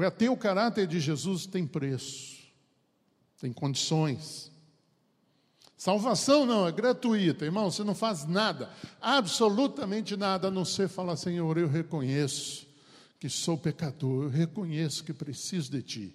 Para 0.00 0.10
ter 0.10 0.30
o 0.30 0.36
caráter 0.36 0.86
de 0.86 0.98
Jesus 0.98 1.44
tem 1.44 1.66
preço, 1.66 2.38
tem 3.38 3.52
condições. 3.52 4.50
Salvação 5.76 6.46
não, 6.46 6.66
é 6.66 6.72
gratuita, 6.72 7.44
irmão, 7.44 7.70
você 7.70 7.84
não 7.84 7.94
faz 7.94 8.24
nada, 8.24 8.70
absolutamente 8.98 10.16
nada, 10.16 10.48
a 10.48 10.50
não 10.50 10.64
ser 10.64 10.88
falar, 10.88 11.16
Senhor, 11.16 11.58
eu 11.58 11.68
reconheço 11.68 12.66
que 13.18 13.28
sou 13.28 13.58
pecador, 13.58 14.24
eu 14.24 14.30
reconheço 14.30 15.04
que 15.04 15.12
preciso 15.12 15.70
de 15.70 15.82
Ti. 15.82 16.14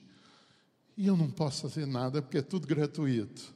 E 0.98 1.06
eu 1.06 1.15
não 1.15 1.30
posso 1.30 1.62
fazer 1.62 1.86
nada 1.86 2.24
porque 2.24 2.39
é 2.39 2.41
tudo 2.41 2.65
gratuito. 2.65 3.54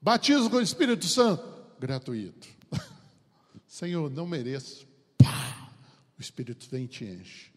Batismo 0.00 0.48
com 0.48 0.58
o 0.58 0.62
Espírito 0.62 1.08
Santo, 1.08 1.42
gratuito. 1.80 2.46
Senhor, 3.66 4.08
não 4.12 4.28
mereço. 4.28 4.86
Pá, 5.18 5.72
o 6.16 6.22
Espírito 6.22 6.68
vem 6.70 6.84
e 6.84 6.86
te 6.86 7.04
enche. 7.04 7.50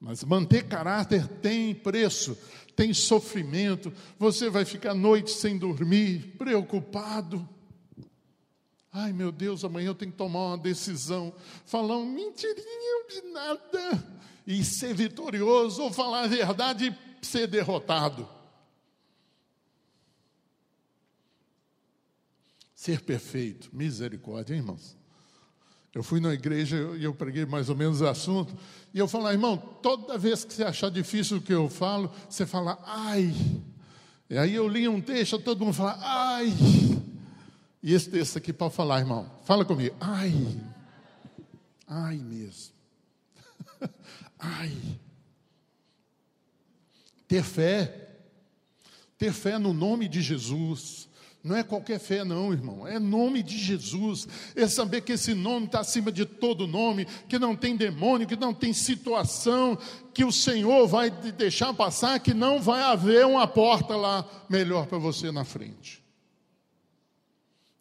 Mas 0.00 0.24
manter 0.24 0.66
caráter 0.66 1.28
tem 1.28 1.74
preço, 1.74 2.36
tem 2.74 2.94
sofrimento. 2.94 3.92
Você 4.18 4.48
vai 4.48 4.64
ficar 4.64 4.94
noite 4.94 5.30
sem 5.30 5.58
dormir, 5.58 6.36
preocupado. 6.38 7.46
Ai 8.90 9.12
meu 9.12 9.30
Deus, 9.30 9.62
amanhã 9.62 9.88
eu 9.88 9.94
tenho 9.94 10.10
que 10.10 10.16
tomar 10.16 10.46
uma 10.46 10.58
decisão. 10.58 11.34
Falar 11.66 11.98
um 11.98 12.10
mentirinho 12.10 13.08
de 13.08 13.22
nada 13.30 14.20
e 14.46 14.64
ser 14.64 14.94
vitorioso, 14.94 15.82
ou 15.82 15.92
falar 15.92 16.22
a 16.22 16.26
verdade 16.26 16.96
e 17.22 17.26
ser 17.26 17.46
derrotado. 17.46 18.26
Ser 22.74 23.02
perfeito, 23.02 23.68
misericórdia, 23.70 24.54
hein, 24.54 24.60
irmãos. 24.60 24.99
Eu 25.94 26.02
fui 26.02 26.20
na 26.20 26.32
igreja 26.32 26.76
e 26.96 27.02
eu 27.02 27.12
preguei 27.12 27.44
mais 27.44 27.68
ou 27.68 27.74
menos 27.74 28.00
o 28.00 28.06
assunto, 28.06 28.56
e 28.94 28.98
eu 28.98 29.08
falei, 29.08 29.32
irmão, 29.32 29.56
toda 29.56 30.16
vez 30.16 30.44
que 30.44 30.54
você 30.54 30.62
achar 30.62 30.90
difícil 30.90 31.38
o 31.38 31.42
que 31.42 31.52
eu 31.52 31.68
falo, 31.68 32.10
você 32.28 32.46
fala, 32.46 32.78
ai. 32.86 33.34
E 34.28 34.38
aí 34.38 34.54
eu 34.54 34.68
li 34.68 34.86
um 34.86 35.00
texto, 35.00 35.38
todo 35.40 35.64
mundo 35.64 35.74
fala, 35.74 35.98
ai. 36.00 36.54
E 37.82 37.92
esse 37.92 38.08
texto 38.08 38.38
aqui 38.38 38.52
para 38.52 38.70
falar, 38.70 39.00
irmão, 39.00 39.28
fala 39.44 39.64
comigo, 39.64 39.96
ai. 40.00 40.32
Ai 41.88 42.18
mesmo. 42.18 42.72
ai. 44.38 44.76
Ter 47.26 47.42
fé, 47.42 48.10
ter 49.18 49.32
fé 49.32 49.58
no 49.58 49.72
nome 49.72 50.08
de 50.08 50.22
Jesus, 50.22 51.08
não 51.42 51.56
é 51.56 51.62
qualquer 51.62 51.98
fé, 51.98 52.22
não, 52.22 52.52
irmão. 52.52 52.86
É 52.86 52.98
nome 52.98 53.42
de 53.42 53.56
Jesus. 53.56 54.28
É 54.54 54.68
saber 54.68 55.00
que 55.00 55.12
esse 55.12 55.32
nome 55.32 55.66
está 55.66 55.80
acima 55.80 56.12
de 56.12 56.26
todo 56.26 56.66
nome, 56.66 57.06
que 57.28 57.38
não 57.38 57.56
tem 57.56 57.76
demônio, 57.76 58.26
que 58.26 58.36
não 58.36 58.52
tem 58.52 58.74
situação, 58.74 59.78
que 60.12 60.22
o 60.22 60.30
Senhor 60.30 60.86
vai 60.86 61.10
te 61.10 61.32
deixar 61.32 61.72
passar, 61.72 62.20
que 62.20 62.34
não 62.34 62.60
vai 62.60 62.82
haver 62.82 63.24
uma 63.24 63.46
porta 63.46 63.96
lá 63.96 64.28
melhor 64.50 64.86
para 64.86 64.98
você 64.98 65.32
na 65.32 65.44
frente. 65.44 66.04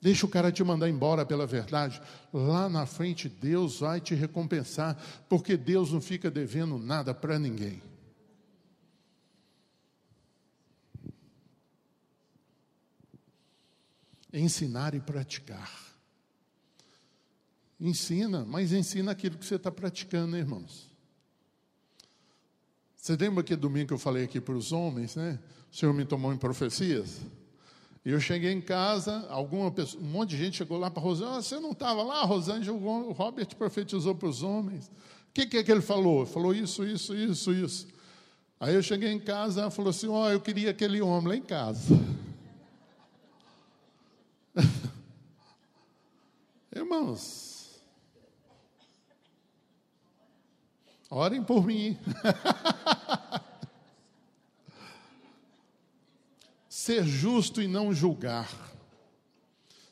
Deixa 0.02 0.26
o 0.26 0.30
cara 0.30 0.50
te 0.50 0.64
mandar 0.64 0.90
embora 0.90 1.26
pela 1.26 1.46
verdade. 1.46 2.02
Lá 2.32 2.70
na 2.70 2.86
frente, 2.86 3.28
Deus 3.28 3.82
vai 3.82 4.00
te 4.00 4.16
recompensar, 4.16 4.98
porque 5.28 5.58
Deus 5.58 5.92
não 5.92 6.00
fica 6.00 6.32
devendo 6.32 6.78
nada 6.78 7.14
para 7.14 7.38
ninguém. 7.38 7.82
Ensinar 14.34 14.94
e 14.94 15.00
praticar. 15.00 15.72
Ensina, 17.80 18.46
mas 18.46 18.74
ensina 18.74 19.12
aquilo 19.12 19.38
que 19.38 19.46
você 19.46 19.56
está 19.56 19.72
praticando, 19.72 20.34
né, 20.34 20.40
irmãos? 20.40 20.90
Você 22.96 23.16
lembra 23.16 23.44
que 23.44 23.56
domingo 23.56 23.88
que 23.88 23.94
eu 23.94 24.00
falei 24.00 24.26
aqui 24.26 24.42
para 24.42 24.54
os 24.54 24.72
homens, 24.72 25.16
né? 25.16 25.40
O 25.72 25.76
Senhor 25.76 25.94
me 25.94 26.04
tomou 26.04 26.34
em 26.34 26.38
profecias? 26.38 27.22
E 28.04 28.12
eu 28.12 28.20
cheguei 28.20 28.52
em 28.52 28.62
casa, 28.62 29.26
alguma 29.30 29.72
pessoa, 29.72 30.04
um 30.04 30.08
monte 30.08 30.32
de 30.32 30.38
gente 30.38 30.58
chegou 30.58 30.78
lá 30.78 30.90
para 30.90 31.02
Rosângela, 31.02 31.38
ah, 31.38 31.42
você 31.42 31.60
não 31.60 31.72
estava 31.72 32.04
lá, 32.04 32.24
Rosângela, 32.24 32.78
o 32.78 33.12
Robert 33.12 33.56
profetizou 33.56 34.16
para 34.16 34.28
os 34.28 34.44
homens. 34.44 34.88
O 34.88 35.34
que, 35.34 35.46
que 35.46 35.58
é 35.58 35.64
que 35.64 35.72
ele 35.72 35.82
falou? 35.82 36.26
Falou 36.26 36.54
isso, 36.54 36.84
isso, 36.86 37.16
isso, 37.16 37.54
isso. 37.54 37.88
Aí 38.60 38.76
eu 38.76 38.84
cheguei 38.84 39.10
em 39.10 39.20
casa, 39.20 39.62
ela 39.62 39.72
falou 39.72 39.92
assim, 39.92 40.08
ó, 40.08 40.26
oh, 40.26 40.30
eu 40.30 40.42
queria 40.42 40.72
aquele 40.72 41.02
homem 41.02 41.30
lá 41.30 41.36
em 41.36 41.42
casa. 41.42 41.98
Irmãos, 46.80 47.84
orem 51.10 51.44
por 51.44 51.66
mim. 51.66 51.98
Ser 56.70 57.04
justo 57.04 57.62
e 57.62 57.68
não 57.68 57.94
julgar. 57.94 58.50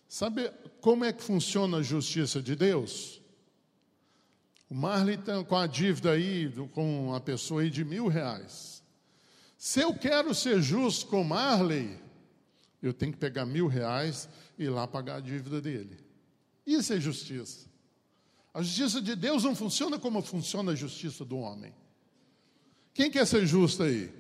Sabe 0.08 0.50
como 0.80 1.04
é 1.04 1.12
que 1.12 1.22
funciona 1.22 1.80
a 1.80 1.84
justiça 1.84 2.42
de 2.42 2.56
Deus? 2.56 3.22
O 4.70 4.74
Marley 4.74 5.16
está 5.16 5.44
com 5.44 5.58
a 5.58 5.68
dívida 5.68 6.12
aí, 6.12 6.50
com 6.72 7.14
a 7.14 7.20
pessoa 7.20 7.64
aí 7.64 7.70
de 7.70 7.84
mil 7.84 8.08
reais. 8.08 8.82
Se 9.58 9.82
eu 9.82 9.94
quero 9.94 10.34
ser 10.34 10.62
justo 10.62 11.08
com 11.08 11.22
Marley, 11.22 12.00
eu 12.82 12.94
tenho 12.94 13.12
que 13.12 13.18
pegar 13.18 13.46
mil 13.46 13.68
reais 13.68 14.30
e 14.58 14.64
ir 14.64 14.70
lá 14.70 14.88
pagar 14.88 15.16
a 15.16 15.20
dívida 15.20 15.60
dele. 15.60 16.07
Isso 16.68 16.92
é 16.92 17.00
justiça. 17.00 17.66
A 18.54 18.62
justiça 18.62 19.02
de 19.02 19.16
Deus 19.16 19.46
não 19.46 19.56
funciona 19.56 19.98
como 19.98 20.22
funciona 20.22 20.74
a 20.74 20.76
justiça 20.76 21.24
do 21.24 21.38
homem. 21.38 21.74
Quem 22.94 23.10
quer 23.10 23.26
ser 23.26 23.46
justo 23.48 23.84
aí? 23.84 24.14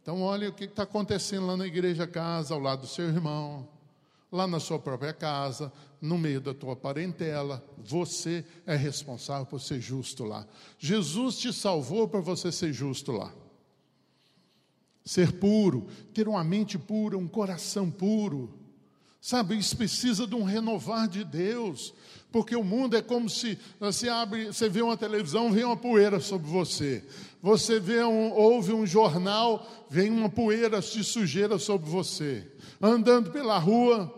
Então, 0.00 0.22
olha 0.22 0.48
o 0.48 0.52
que 0.52 0.64
está 0.64 0.84
acontecendo 0.84 1.46
lá 1.46 1.56
na 1.56 1.66
igreja 1.66 2.06
casa, 2.06 2.54
ao 2.54 2.60
lado 2.60 2.82
do 2.82 2.86
seu 2.86 3.06
irmão, 3.06 3.68
lá 4.30 4.46
na 4.46 4.60
sua 4.60 4.78
própria 4.78 5.12
casa, 5.12 5.72
no 6.00 6.16
meio 6.16 6.40
da 6.40 6.54
tua 6.54 6.76
parentela. 6.76 7.64
Você 7.78 8.44
é 8.64 8.76
responsável 8.76 9.46
por 9.46 9.60
ser 9.60 9.80
justo 9.80 10.24
lá. 10.24 10.46
Jesus 10.78 11.38
te 11.38 11.52
salvou 11.52 12.06
para 12.06 12.20
você 12.20 12.52
ser 12.52 12.72
justo 12.72 13.10
lá 13.12 13.34
ser 15.04 15.32
puro, 15.32 15.88
ter 16.14 16.28
uma 16.28 16.44
mente 16.44 16.78
pura, 16.78 17.18
um 17.18 17.26
coração 17.26 17.90
puro. 17.90 18.59
Sabe, 19.20 19.58
isso 19.58 19.76
precisa 19.76 20.26
de 20.26 20.34
um 20.34 20.44
renovar 20.44 21.06
de 21.06 21.24
Deus, 21.24 21.92
porque 22.32 22.56
o 22.56 22.64
mundo 22.64 22.96
é 22.96 23.02
como 23.02 23.28
se 23.28 23.58
você 23.78 24.08
abre, 24.08 24.46
você 24.46 24.66
vê 24.68 24.80
uma 24.80 24.96
televisão, 24.96 25.52
vem 25.52 25.64
uma 25.64 25.76
poeira 25.76 26.20
sobre 26.20 26.48
você. 26.48 27.04
Você 27.42 27.78
vê 27.78 28.02
um, 28.02 28.32
ouve 28.32 28.72
um 28.72 28.86
jornal, 28.86 29.86
vem 29.90 30.10
uma 30.10 30.30
poeira 30.30 30.80
de 30.80 31.04
sujeira 31.04 31.58
sobre 31.58 31.90
você. 31.90 32.50
Andando 32.80 33.30
pela 33.30 33.58
rua, 33.58 34.16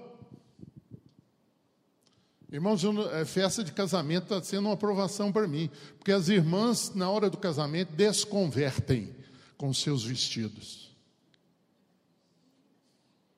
Irmãos, 2.53 2.85
é, 3.15 3.25
festa 3.25 3.65
de 3.65 3.73
casamento 3.73 4.25
está 4.25 4.43
sendo 4.43 4.67
uma 4.67 4.75
aprovação 4.75 5.33
para 5.33 5.49
mim, 5.49 5.71
porque 5.97 6.13
as 6.13 6.29
irmãs, 6.29 6.95
na 6.95 7.09
hora 7.09 7.31
do 7.31 7.39
casamento, 7.39 7.95
desconvertem 7.95 9.17
com 9.57 9.73
seus 9.73 10.05
vestidos. 10.05 10.95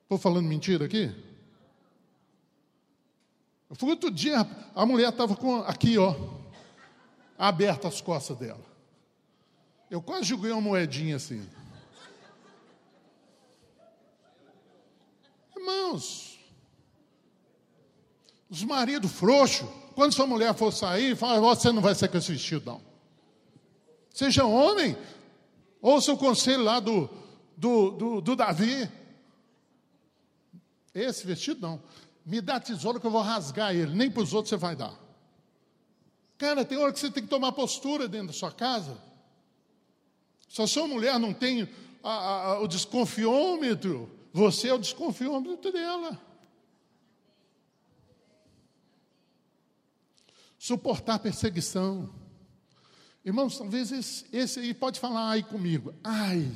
Estou 0.03 0.19
falando 0.19 0.49
mentira 0.49 0.87
aqui? 0.87 1.15
Fui 3.77 3.91
outro 3.91 4.11
dia, 4.11 4.47
a 4.75 4.87
mulher 4.87 5.11
estava 5.11 5.35
com 5.37 5.57
aqui, 5.61 5.99
ó, 5.99 6.15
aberta 7.39 7.89
as 7.89 8.01
costas 8.01 8.37
dela. 8.37 8.65
Eu 9.91 10.01
quase 10.01 10.25
joguei 10.25 10.51
uma 10.51 10.61
moedinha 10.61 11.17
assim. 11.17 11.47
Irmãos, 15.57 16.39
os 18.49 18.63
maridos 18.63 19.11
frouxos, 19.11 19.69
quando 19.95 20.13
sua 20.13 20.27
mulher 20.27 20.55
for 20.55 20.73
sair, 20.73 21.17
fala, 21.17 21.41
você 21.41 21.71
não 21.73 21.83
vai 21.83 21.95
ser 21.95 22.09
com 22.09 22.19
esse 22.19 22.33
vestido, 22.33 22.67
não. 22.67 22.81
Seja 24.11 24.45
homem, 24.45 24.97
Ouça 25.85 26.15
o 26.15 26.17
conselho 26.17 26.63
lá 26.65 26.81
do, 26.81 27.11
do, 27.55 27.91
do, 27.91 28.21
do 28.23 28.35
Davi. 28.35 28.91
Esse 30.95 31.27
vestido 31.27 31.61
não. 31.61 31.83
Me 32.25 32.41
dá 32.41 32.59
tesouro 32.59 32.99
que 32.99 33.07
eu 33.07 33.11
vou 33.11 33.21
rasgar 33.21 33.75
ele. 33.75 33.95
Nem 33.95 34.11
para 34.11 34.23
os 34.23 34.33
outros 34.33 34.51
você 34.51 34.57
vai 34.57 34.75
dar. 34.75 34.99
Cara, 36.39 36.65
tem 36.65 36.79
hora 36.79 36.93
que 36.93 36.99
você 36.99 37.11
tem 37.11 37.23
que 37.23 37.29
tomar 37.29 37.53
postura 37.53 38.09
dentro 38.09 38.29
da 38.29 38.33
sua 38.33 38.51
casa. 38.51 38.99
Se 40.49 40.63
a 40.63 40.67
sua 40.67 40.87
mulher 40.87 41.19
não 41.19 41.33
tem 41.33 41.69
a, 42.03 42.11
a, 42.11 42.61
o 42.61 42.69
desconfiômetro, 42.69 44.11
você 44.33 44.69
é 44.69 44.75
o 44.75 44.79
desconfiômetro 44.79 45.73
dela. 45.73 46.21
Suportar 50.59 51.19
perseguição. 51.19 52.13
Irmãos, 53.25 53.59
talvez 53.59 53.93
esse, 53.93 54.25
esse 54.33 54.61
aí 54.61 54.75
pode 54.75 54.99
falar 54.99 55.29
ai 55.29 55.43
comigo. 55.43 55.95
Ai. 56.03 56.51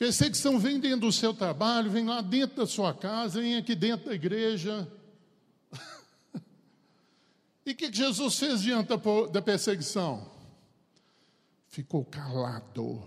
Perseguição 0.00 0.58
vem 0.58 0.80
dentro 0.80 1.00
do 1.00 1.12
seu 1.12 1.34
trabalho, 1.34 1.90
vem 1.90 2.06
lá 2.06 2.22
dentro 2.22 2.56
da 2.56 2.66
sua 2.66 2.94
casa, 2.94 3.38
vem 3.38 3.56
aqui 3.56 3.74
dentro 3.74 4.06
da 4.06 4.14
igreja. 4.14 4.90
e 7.66 7.72
o 7.72 7.76
que 7.76 7.92
Jesus 7.92 8.38
fez 8.38 8.62
diante 8.62 8.88
da 9.30 9.42
perseguição? 9.42 10.26
Ficou 11.68 12.02
calado. 12.02 13.02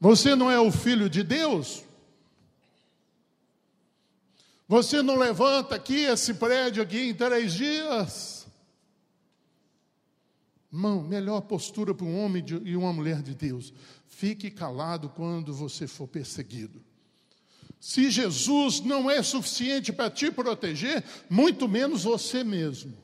Você 0.00 0.34
não 0.34 0.50
é 0.50 0.58
o 0.58 0.72
filho 0.72 1.10
de 1.10 1.22
Deus? 1.22 1.84
Você 4.66 5.02
não 5.02 5.16
levanta 5.16 5.74
aqui 5.74 6.04
esse 6.06 6.32
prédio 6.32 6.82
aqui 6.82 7.10
em 7.10 7.14
três 7.14 7.52
dias? 7.52 8.46
Irmão, 10.72 11.02
melhor 11.02 11.42
postura 11.42 11.94
para 11.94 12.06
um 12.06 12.24
homem 12.24 12.42
e 12.64 12.74
uma 12.74 12.94
mulher 12.94 13.22
de 13.22 13.34
Deus. 13.34 13.74
Fique 14.14 14.48
calado 14.48 15.08
quando 15.08 15.52
você 15.52 15.88
for 15.88 16.06
perseguido. 16.06 16.80
Se 17.80 18.08
Jesus 18.08 18.80
não 18.80 19.10
é 19.10 19.20
suficiente 19.24 19.92
para 19.92 20.08
te 20.08 20.30
proteger, 20.30 21.04
muito 21.28 21.66
menos 21.66 22.04
você 22.04 22.44
mesmo. 22.44 22.96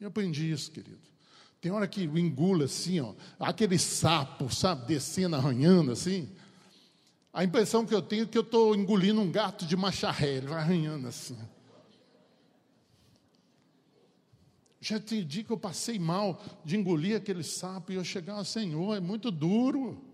Eu 0.00 0.08
aprendi 0.08 0.50
isso, 0.50 0.70
querido. 0.70 0.98
Tem 1.60 1.70
hora 1.70 1.86
que 1.86 2.04
engula 2.04 2.64
assim, 2.64 3.00
ó, 3.00 3.14
aquele 3.38 3.78
sapo, 3.78 4.52
sabe, 4.52 4.86
descendo, 4.86 5.36
arranhando 5.36 5.92
assim. 5.92 6.30
A 7.34 7.44
impressão 7.44 7.84
que 7.84 7.94
eu 7.94 8.00
tenho 8.00 8.24
é 8.24 8.26
que 8.26 8.38
eu 8.38 8.42
estou 8.42 8.74
engolindo 8.74 9.20
um 9.20 9.30
gato 9.30 9.66
de 9.66 9.76
macharré, 9.76 10.36
ele 10.36 10.46
vai 10.46 10.58
arranhando 10.58 11.06
assim. 11.06 11.36
Já 14.82 14.98
tem 14.98 15.24
dia 15.24 15.44
que 15.44 15.52
eu 15.52 15.56
passei 15.56 15.96
mal 15.96 16.42
de 16.64 16.76
engolir 16.76 17.16
aquele 17.16 17.44
sapo 17.44 17.92
e 17.92 17.94
eu 17.94 18.02
chegava, 18.02 18.42
Senhor, 18.42 18.96
é 18.96 19.00
muito 19.00 19.30
duro. 19.30 20.04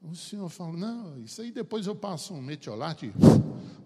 O 0.00 0.16
Senhor 0.16 0.48
fala, 0.48 0.72
não, 0.72 1.18
isso 1.20 1.42
aí 1.42 1.52
depois 1.52 1.86
eu 1.86 1.94
passo 1.94 2.32
um 2.32 2.40
metiolate 2.40 3.12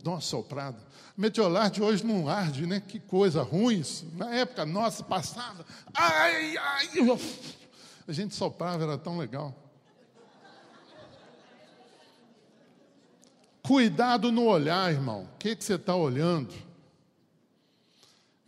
dou 0.01 0.15
uma 0.15 0.21
soprada. 0.21 0.79
Metiolate 1.17 1.83
hoje 1.83 2.07
não 2.07 2.29
arde, 2.29 2.65
né? 2.65 2.81
Que 2.81 3.01
coisa 3.01 3.43
ruim 3.43 3.81
isso. 3.81 4.07
Na 4.15 4.33
época 4.33 4.65
nossa, 4.65 5.03
passava, 5.03 5.67
ai, 5.93 6.57
ai, 6.57 6.89
a 8.07 8.13
gente 8.13 8.37
soprava, 8.37 8.85
era 8.85 8.97
tão 8.97 9.19
legal. 9.19 9.53
Cuidado 13.63 14.31
no 14.31 14.45
olhar, 14.45 14.93
irmão. 14.93 15.25
O 15.25 15.39
que, 15.39 15.57
que 15.57 15.65
você 15.65 15.75
está 15.75 15.95
olhando? 15.95 16.55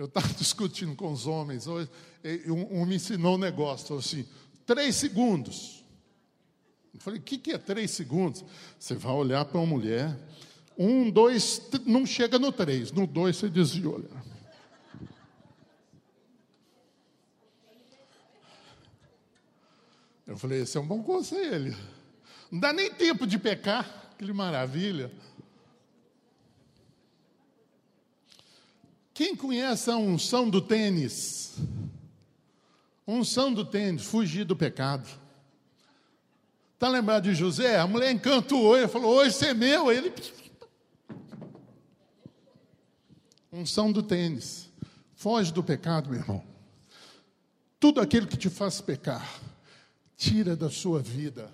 Eu 0.01 0.07
estava 0.07 0.29
discutindo 0.33 0.97
com 0.97 1.13
os 1.13 1.27
homens 1.27 1.67
hoje, 1.67 1.91
um, 2.47 2.81
um 2.81 2.87
me 2.87 2.97
ensinou 2.97 3.35
um 3.35 3.39
negócio, 3.39 3.87
falou 3.87 4.01
assim, 4.01 4.27
três 4.65 4.97
segundos. 4.97 5.85
Eu 6.95 7.01
falei, 7.01 7.21
o 7.21 7.23
que, 7.23 7.37
que 7.37 7.53
é 7.53 7.59
três 7.59 7.91
segundos? 7.91 8.43
Você 8.79 8.95
vai 8.95 9.13
olhar 9.13 9.45
para 9.45 9.59
uma 9.59 9.67
mulher, 9.67 10.19
um, 10.79 11.11
dois, 11.11 11.61
não 11.85 12.07
chega 12.07 12.39
no 12.39 12.51
três, 12.51 12.91
no 12.91 13.07
dois 13.07 13.37
você 13.37 13.51
desvia 13.51 13.91
olhar. 13.91 14.25
Eu 20.27 20.39
falei, 20.39 20.63
esse 20.63 20.79
é 20.79 20.81
um 20.81 20.87
bom 20.87 21.03
conselho. 21.03 21.77
Não 22.51 22.59
dá 22.59 22.73
nem 22.73 22.91
tempo 22.91 23.27
de 23.27 23.39
pecar. 23.39 24.15
Que 24.17 24.33
maravilha. 24.33 25.11
Quem 29.21 29.37
conhece 29.37 29.91
a 29.91 29.99
unção 29.99 30.49
do 30.49 30.63
tênis? 30.63 31.59
Unção 33.07 33.53
do 33.53 33.67
tênis, 33.67 34.03
fugir 34.03 34.47
do 34.47 34.57
pecado. 34.57 35.07
Está 36.73 36.89
lembrado 36.89 37.25
de 37.25 37.35
José? 37.35 37.79
A 37.79 37.87
mulher 37.87 38.13
encantou 38.13 38.79
ele, 38.79 38.89
falou: 38.89 39.17
Hoje 39.17 39.35
você 39.35 39.49
é 39.49 39.53
meu. 39.53 39.93
Ele. 39.93 40.11
Unção 43.53 43.93
do 43.93 44.03
tênis. 44.03 44.71
Foge 45.15 45.53
do 45.53 45.63
pecado, 45.63 46.09
meu 46.09 46.21
irmão. 46.21 46.43
Tudo 47.79 48.01
aquilo 48.01 48.27
que 48.27 48.39
te 48.39 48.49
faz 48.49 48.81
pecar, 48.81 49.39
tira 50.17 50.57
da 50.57 50.71
sua 50.71 50.99
vida. 50.99 51.53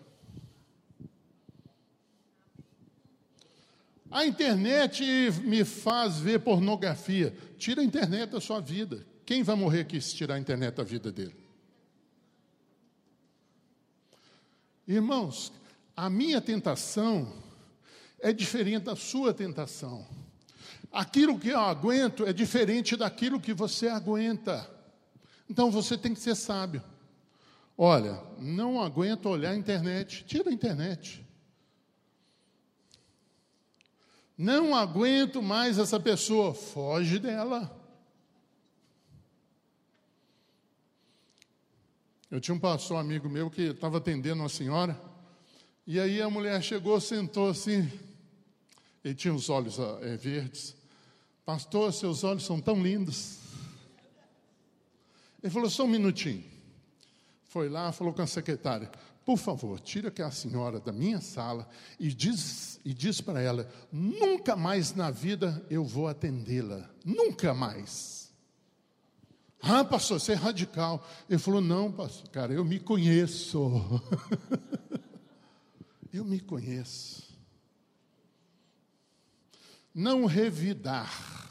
A 4.08 4.24
internet 4.24 5.02
me 5.42 5.64
faz 5.64 6.18
ver 6.18 6.38
pornografia. 6.38 7.36
Tira 7.58 7.80
a 7.80 7.84
internet 7.84 8.30
da 8.30 8.40
sua 8.40 8.60
vida. 8.60 9.06
Quem 9.24 9.42
vai 9.42 9.56
morrer 9.56 9.80
aqui 9.80 10.00
se 10.00 10.14
tirar 10.14 10.34
a 10.36 10.38
internet 10.38 10.74
da 10.74 10.84
vida 10.84 11.10
dele? 11.10 11.34
Irmãos, 14.86 15.52
a 15.96 16.08
minha 16.08 16.40
tentação 16.40 17.32
é 18.20 18.32
diferente 18.32 18.84
da 18.84 18.94
sua 18.94 19.34
tentação. 19.34 20.06
Aquilo 20.92 21.38
que 21.38 21.48
eu 21.48 21.58
aguento 21.58 22.24
é 22.24 22.32
diferente 22.32 22.96
daquilo 22.96 23.40
que 23.40 23.52
você 23.52 23.88
aguenta. 23.88 24.70
Então 25.50 25.70
você 25.70 25.98
tem 25.98 26.14
que 26.14 26.20
ser 26.20 26.36
sábio. 26.36 26.82
Olha, 27.76 28.22
não 28.38 28.80
aguento 28.80 29.26
olhar 29.26 29.50
a 29.50 29.56
internet, 29.56 30.24
tira 30.24 30.50
a 30.50 30.52
internet. 30.52 31.25
Não 34.36 34.74
aguento 34.74 35.42
mais 35.42 35.78
essa 35.78 35.98
pessoa, 35.98 36.52
foge 36.52 37.18
dela. 37.18 37.74
Eu 42.30 42.40
tinha 42.40 42.54
um 42.54 42.58
pastor 42.58 42.98
amigo 42.98 43.28
meu 43.28 43.50
que 43.50 43.62
estava 43.62 43.98
atendendo 43.98 44.42
uma 44.42 44.48
senhora, 44.48 45.00
e 45.86 45.98
aí 45.98 46.20
a 46.20 46.28
mulher 46.28 46.60
chegou, 46.62 47.00
sentou 47.00 47.48
assim, 47.48 47.90
ele 49.02 49.14
tinha 49.14 49.32
os 49.32 49.48
olhos 49.48 49.78
é, 49.78 50.16
verdes. 50.16 50.76
Pastor, 51.44 51.92
seus 51.92 52.24
olhos 52.24 52.44
são 52.44 52.60
tão 52.60 52.82
lindos. 52.82 53.38
Ele 55.40 55.52
falou, 55.52 55.70
só 55.70 55.84
um 55.84 55.88
minutinho. 55.88 56.44
Foi 57.44 57.68
lá, 57.68 57.92
falou 57.92 58.12
com 58.12 58.20
a 58.20 58.26
secretária: 58.26 58.90
por 59.26 59.38
favor, 59.38 59.80
tira 59.80 60.06
aquela 60.06 60.30
senhora 60.30 60.78
da 60.78 60.92
minha 60.92 61.20
sala 61.20 61.68
e 61.98 62.14
diz, 62.14 62.78
e 62.84 62.94
diz 62.94 63.20
para 63.20 63.42
ela: 63.42 63.68
nunca 63.90 64.54
mais 64.54 64.94
na 64.94 65.10
vida 65.10 65.66
eu 65.68 65.84
vou 65.84 66.06
atendê-la. 66.06 66.88
Nunca 67.04 67.52
mais. 67.52 68.32
Ah, 69.60 69.84
pastor, 69.84 70.20
você 70.20 70.30
é 70.30 70.36
radical. 70.36 71.04
Ele 71.28 71.40
falou: 71.40 71.60
não, 71.60 71.90
pastor, 71.90 72.28
cara, 72.30 72.52
eu 72.52 72.64
me 72.64 72.78
conheço. 72.78 74.00
eu 76.14 76.24
me 76.24 76.38
conheço. 76.38 77.36
Não 79.92 80.24
revidar. 80.24 81.50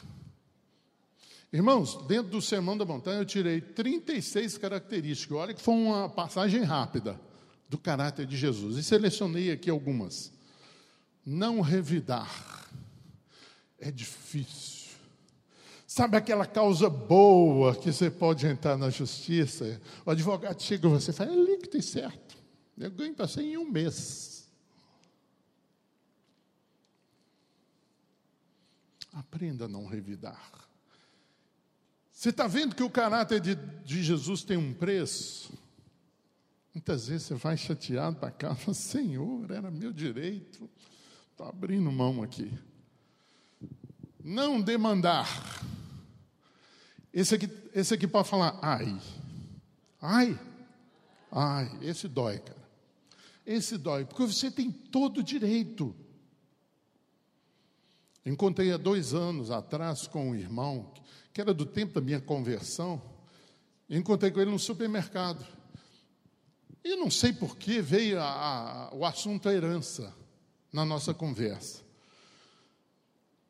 Irmãos, 1.52 1.94
dentro 2.06 2.32
do 2.32 2.40
Sermão 2.40 2.74
da 2.74 2.86
Montanha 2.86 3.18
eu 3.18 3.26
tirei 3.26 3.60
36 3.60 4.56
características. 4.56 5.36
Olha 5.36 5.52
que 5.52 5.60
foi 5.60 5.74
uma 5.74 6.08
passagem 6.08 6.62
rápida 6.62 7.20
do 7.68 7.78
caráter 7.78 8.26
de 8.26 8.36
Jesus. 8.36 8.76
E 8.76 8.82
selecionei 8.82 9.50
aqui 9.50 9.70
algumas. 9.70 10.32
Não 11.24 11.60
revidar 11.60 12.66
é 13.78 13.90
difícil. 13.90 14.86
Sabe 15.86 16.16
aquela 16.16 16.44
causa 16.44 16.90
boa 16.90 17.74
que 17.74 17.92
você 17.92 18.10
pode 18.10 18.46
entrar 18.46 18.76
na 18.76 18.90
justiça? 18.90 19.80
O 20.04 20.10
advogado 20.10 20.60
chega 20.60 20.86
e 20.86 20.90
você 20.90 21.12
fala, 21.12 21.32
é 21.32 21.36
líquido 21.36 21.76
e 21.76 21.82
certo. 21.82 22.36
Eu 22.76 22.90
ganho 22.90 23.14
para 23.14 23.28
ser 23.28 23.42
em 23.42 23.56
um 23.56 23.70
mês. 23.70 24.48
Aprenda 29.12 29.64
a 29.64 29.68
não 29.68 29.86
revidar. 29.86 30.68
Você 32.12 32.30
está 32.30 32.46
vendo 32.46 32.74
que 32.74 32.82
o 32.82 32.90
caráter 32.90 33.40
de, 33.40 33.54
de 33.54 34.02
Jesus 34.02 34.42
tem 34.42 34.56
um 34.56 34.74
preço? 34.74 35.52
Muitas 36.76 37.08
vezes 37.08 37.28
você 37.28 37.34
vai 37.34 37.56
chateado 37.56 38.16
para 38.16 38.30
casa, 38.30 38.74
Senhor, 38.76 39.50
era 39.50 39.70
meu 39.70 39.90
direito, 39.90 40.68
estou 41.30 41.46
abrindo 41.46 41.90
mão 41.90 42.22
aqui. 42.22 42.52
Não 44.22 44.60
demandar. 44.60 45.26
Esse 47.14 47.34
aqui, 47.34 47.48
esse 47.72 47.94
aqui 47.94 48.06
pode 48.06 48.28
falar, 48.28 48.58
ai, 48.60 48.94
ai, 50.02 50.38
ai, 51.32 51.78
esse 51.80 52.06
dói, 52.08 52.40
cara. 52.40 52.68
Esse 53.46 53.78
dói, 53.78 54.04
porque 54.04 54.26
você 54.26 54.50
tem 54.50 54.70
todo 54.70 55.20
o 55.20 55.22
direito. 55.22 55.96
Encontrei 58.22 58.70
há 58.70 58.76
dois 58.76 59.14
anos 59.14 59.50
atrás 59.50 60.06
com 60.06 60.28
um 60.28 60.34
irmão, 60.34 60.92
que 61.32 61.40
era 61.40 61.54
do 61.54 61.64
tempo 61.64 61.94
da 61.94 62.02
minha 62.02 62.20
conversão, 62.20 63.00
encontrei 63.88 64.30
com 64.30 64.42
ele 64.42 64.50
no 64.50 64.58
supermercado. 64.58 65.55
E 66.86 66.94
não 66.94 67.10
sei 67.10 67.32
por 67.32 67.56
que 67.56 67.82
veio 67.82 68.20
a, 68.20 68.90
a, 68.90 68.94
o 68.94 69.04
assunto 69.04 69.48
herança 69.48 70.14
na 70.72 70.84
nossa 70.84 71.12
conversa. 71.12 71.82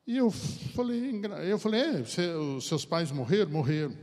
E 0.06 0.16
eu 0.16 0.30
falei, 0.30 1.20
eu 1.46 1.58
falei, 1.58 1.82
é, 1.82 2.36
os 2.36 2.66
seus 2.66 2.86
pais 2.86 3.12
morreram? 3.12 3.50
Morreram. 3.50 3.94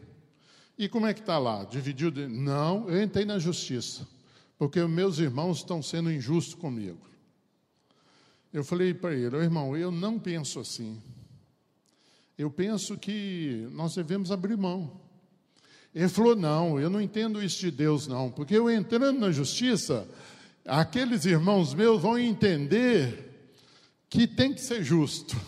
E 0.78 0.88
como 0.88 1.08
é 1.08 1.16
que 1.16 1.22
está 1.22 1.40
lá? 1.40 1.64
Dividiu? 1.64 2.12
De... 2.12 2.28
Não, 2.28 2.88
eu 2.88 3.02
entrei 3.02 3.26
na 3.26 3.40
justiça, 3.40 4.08
porque 4.56 4.80
meus 4.86 5.18
irmãos 5.18 5.58
estão 5.58 5.82
sendo 5.82 6.12
injustos 6.12 6.54
comigo. 6.54 7.02
Eu 8.54 8.64
falei 8.64 8.94
para 8.94 9.16
ele, 9.16 9.36
irmão, 9.38 9.76
eu 9.76 9.90
não 9.90 10.20
penso 10.20 10.60
assim. 10.60 11.02
Eu 12.38 12.52
penso 12.52 13.00
que 13.00 13.68
nós 13.72 13.96
devemos 13.96 14.32
abrir 14.32 14.58
mão. 14.58 15.02
Ele 15.94 16.10
falou: 16.10 16.36
Não, 16.36 16.80
eu 16.80 16.90
não 16.90 17.02
entendo 17.02 17.44
isso 17.44 17.60
de 17.60 17.72
Deus, 17.72 18.08
não, 18.08 18.32
porque 18.32 18.56
eu 18.56 18.70
entrando 18.70 19.20
na 19.20 19.32
justiça, 19.32 20.08
aqueles 20.66 21.26
irmãos 21.26 21.74
meus 21.74 22.02
vão 22.02 22.18
entender 22.18 23.52
que 24.10 24.28
tem 24.28 24.54
que 24.54 24.62
ser 24.62 24.84
justo. 24.84 25.36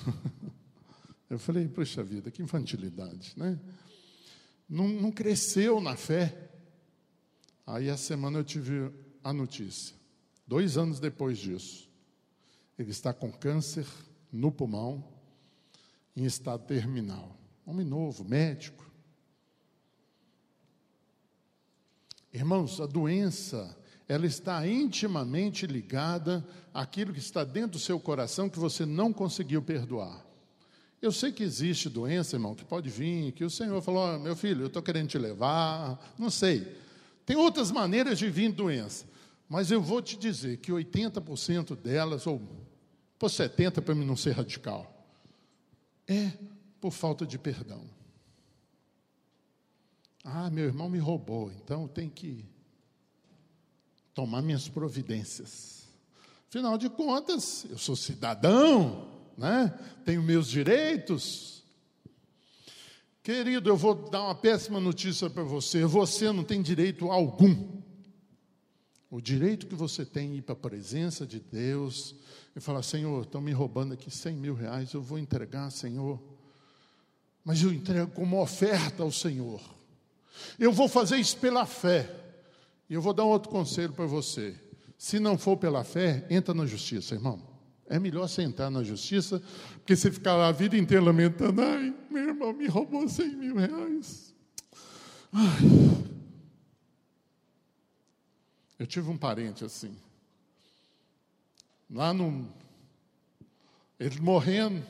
Eu 1.27 1.39
falei: 1.39 1.67
Poxa 1.67 2.03
vida, 2.03 2.29
que 2.29 2.43
infantilidade, 2.43 3.33
né? 3.35 3.59
Não, 4.69 4.87
não 4.87 5.11
cresceu 5.11 5.81
na 5.81 5.95
fé. 5.95 6.49
Aí 7.65 7.89
a 7.89 7.97
semana 7.97 8.37
eu 8.37 8.43
tive 8.43 8.91
a 9.23 9.33
notícia, 9.33 9.95
dois 10.45 10.77
anos 10.77 10.99
depois 10.99 11.39
disso, 11.39 11.89
ele 12.77 12.91
está 12.91 13.11
com 13.11 13.31
câncer 13.31 13.87
no 14.31 14.51
pulmão, 14.51 15.03
em 16.15 16.25
estado 16.25 16.63
terminal. 16.65 17.35
Homem 17.65 17.85
novo, 17.85 18.23
médico. 18.23 18.85
Irmãos, 22.35 22.81
a 22.81 22.85
doença 22.85 23.77
ela 24.09 24.25
está 24.25 24.67
intimamente 24.67 25.65
ligada 25.65 26.45
àquilo 26.73 27.13
que 27.13 27.19
está 27.19 27.45
dentro 27.45 27.71
do 27.71 27.79
seu 27.79 27.97
coração 27.97 28.49
que 28.49 28.59
você 28.59 28.85
não 28.85 29.13
conseguiu 29.13 29.61
perdoar. 29.61 30.21
Eu 31.01 31.13
sei 31.13 31.31
que 31.31 31.43
existe 31.43 31.87
doença, 31.87 32.35
irmão, 32.35 32.53
que 32.53 32.65
pode 32.65 32.89
vir, 32.89 33.31
que 33.31 33.45
o 33.45 33.49
Senhor 33.49 33.81
falou: 33.81 34.15
oh, 34.15 34.19
meu 34.19 34.35
filho, 34.35 34.63
eu 34.63 34.67
estou 34.67 34.81
querendo 34.81 35.07
te 35.07 35.17
levar, 35.17 36.13
não 36.19 36.29
sei. 36.29 36.75
Tem 37.25 37.37
outras 37.37 37.71
maneiras 37.71 38.19
de 38.19 38.29
vir 38.29 38.51
doença, 38.51 39.05
mas 39.47 39.71
eu 39.71 39.81
vou 39.81 40.01
te 40.01 40.17
dizer 40.17 40.57
que 40.57 40.73
80% 40.73 41.73
delas, 41.73 42.27
ou 42.27 42.41
por 43.17 43.29
70% 43.29 43.79
para 43.79 43.95
mim 43.95 44.03
não 44.03 44.17
ser 44.17 44.31
radical, 44.31 45.07
é 46.05 46.33
por 46.81 46.91
falta 46.91 47.25
de 47.25 47.39
perdão. 47.39 47.95
Ah, 50.27 50.49
meu 50.49 50.65
irmão 50.65 50.89
me 50.89 50.97
roubou, 50.97 51.51
então 51.51 51.87
tem 51.87 52.09
que 52.09 52.43
tomar 54.11 54.41
minhas 54.41 54.67
providências. 54.67 55.87
Afinal 56.49 56.79
de 56.79 56.89
contas, 56.89 57.67
eu 57.69 57.77
sou 57.77 57.95
cidadão, 57.95 59.07
né? 59.37 59.71
tenho 60.03 60.23
meus 60.23 60.47
direitos. 60.47 61.63
Querido, 63.21 63.69
eu 63.69 63.77
vou 63.77 63.93
dar 64.09 64.23
uma 64.23 64.33
péssima 64.33 64.79
notícia 64.79 65.29
para 65.29 65.43
você: 65.43 65.85
você 65.85 66.31
não 66.31 66.43
tem 66.43 66.59
direito 66.59 67.11
algum. 67.11 67.83
O 69.11 69.21
direito 69.21 69.67
que 69.67 69.75
você 69.75 70.03
tem 70.03 70.31
é 70.31 70.35
ir 70.37 70.41
para 70.41 70.53
a 70.53 70.57
presença 70.57 71.27
de 71.27 71.39
Deus 71.39 72.15
e 72.55 72.59
falar: 72.59 72.81
Senhor, 72.81 73.25
estão 73.25 73.41
me 73.41 73.51
roubando 73.51 73.93
aqui 73.93 74.09
100 74.09 74.35
mil 74.35 74.55
reais, 74.55 74.91
eu 74.93 75.03
vou 75.03 75.19
entregar, 75.19 75.69
Senhor. 75.69 76.19
Mas 77.43 77.61
eu 77.61 77.71
entrego 77.71 78.11
como 78.11 78.41
oferta 78.41 79.03
ao 79.03 79.11
Senhor. 79.11 79.74
Eu 80.59 80.71
vou 80.71 80.87
fazer 80.87 81.17
isso 81.17 81.37
pela 81.37 81.65
fé. 81.65 82.09
E 82.89 82.93
eu 82.93 83.01
vou 83.01 83.13
dar 83.13 83.25
um 83.25 83.29
outro 83.29 83.49
conselho 83.49 83.93
para 83.93 84.05
você. 84.05 84.55
Se 84.97 85.19
não 85.19 85.37
for 85.37 85.57
pela 85.57 85.83
fé, 85.83 86.25
entra 86.29 86.53
na 86.53 86.65
justiça, 86.65 87.15
irmão. 87.15 87.41
É 87.87 87.99
melhor 87.99 88.27
você 88.27 88.41
entrar 88.41 88.69
na 88.69 88.83
justiça, 88.83 89.41
porque 89.75 89.95
você 89.95 90.11
ficar 90.11 90.35
lá 90.35 90.47
a 90.47 90.51
vida 90.51 90.75
inteira 90.75 91.03
lamentando, 91.03 91.61
ai, 91.61 91.93
meu 92.09 92.29
irmão 92.29 92.53
me 92.53 92.67
roubou 92.67 93.07
100 93.07 93.35
mil 93.35 93.55
reais. 93.57 94.33
Ai. 95.31 96.05
Eu 98.79 98.87
tive 98.87 99.09
um 99.09 99.17
parente 99.17 99.63
assim. 99.63 99.95
Lá 101.89 102.13
no. 102.13 102.47
Ele 103.99 104.19
morrendo, 104.19 104.83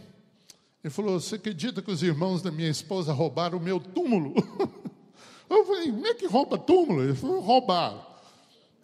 ele 0.83 0.93
falou: 0.93 1.19
Você 1.19 1.35
acredita 1.35 1.81
que 1.81 1.91
os 1.91 2.01
irmãos 2.01 2.41
da 2.41 2.51
minha 2.51 2.69
esposa 2.69 3.11
roubaram 3.11 3.57
o 3.57 3.61
meu 3.61 3.79
túmulo? 3.79 4.33
Eu 5.49 5.65
falei, 5.65 5.91
como 5.91 6.07
é 6.07 6.13
que 6.13 6.25
rouba 6.25 6.57
túmulo? 6.57 7.03
Ele 7.03 7.15
falou, 7.15 7.39
roubaram. 7.39 8.05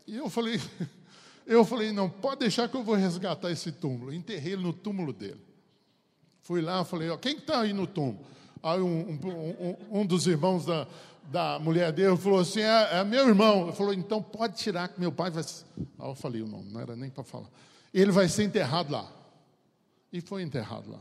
E 0.07 0.17
eu 0.17 0.29
falei, 0.29 0.59
eu 1.45 1.65
falei, 1.65 1.91
não, 1.91 2.09
pode 2.09 2.39
deixar 2.39 2.69
que 2.69 2.75
eu 2.75 2.83
vou 2.83 2.95
resgatar 2.95 3.51
esse 3.51 3.71
túmulo. 3.71 4.13
Enterrei 4.13 4.53
ele 4.53 4.63
no 4.63 4.73
túmulo 4.73 5.13
dele. 5.13 5.41
Fui 6.41 6.61
lá, 6.61 6.83
falei, 6.83 7.09
ó, 7.09 7.17
quem 7.17 7.37
está 7.37 7.61
aí 7.61 7.73
no 7.73 7.87
túmulo? 7.87 8.25
Aí 8.63 8.79
um, 8.79 9.19
um, 9.89 10.01
um, 10.01 10.05
dos 10.05 10.27
irmãos 10.27 10.65
da, 10.65 10.87
da 11.31 11.59
mulher 11.59 11.91
dele 11.91 12.15
falou 12.17 12.39
assim, 12.39 12.61
é, 12.61 12.99
é 12.99 13.03
meu 13.03 13.27
irmão. 13.27 13.63
Ele 13.63 13.73
falou, 13.73 13.93
então 13.93 14.21
pode 14.21 14.57
tirar 14.57 14.87
que 14.87 14.99
meu 14.99 15.11
pai 15.11 15.31
vai... 15.31 15.43
Aí 15.43 16.09
eu 16.09 16.15
falei 16.15 16.41
o 16.41 16.47
nome, 16.47 16.71
não 16.71 16.79
era 16.79 16.95
nem 16.95 17.09
para 17.09 17.23
falar. 17.23 17.49
Ele 17.93 18.11
vai 18.11 18.27
ser 18.27 18.43
enterrado 18.43 18.91
lá. 18.91 19.11
E 20.13 20.21
foi 20.21 20.43
enterrado 20.43 20.91
lá. 20.91 20.99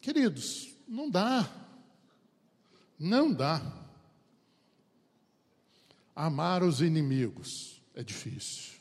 Queridos, 0.00 0.74
não 0.86 1.10
dá. 1.10 1.48
Não 2.98 3.32
dá. 3.32 3.62
Amar 6.14 6.62
os 6.62 6.80
inimigos 6.80 7.80
é 7.94 8.02
difícil. 8.02 8.78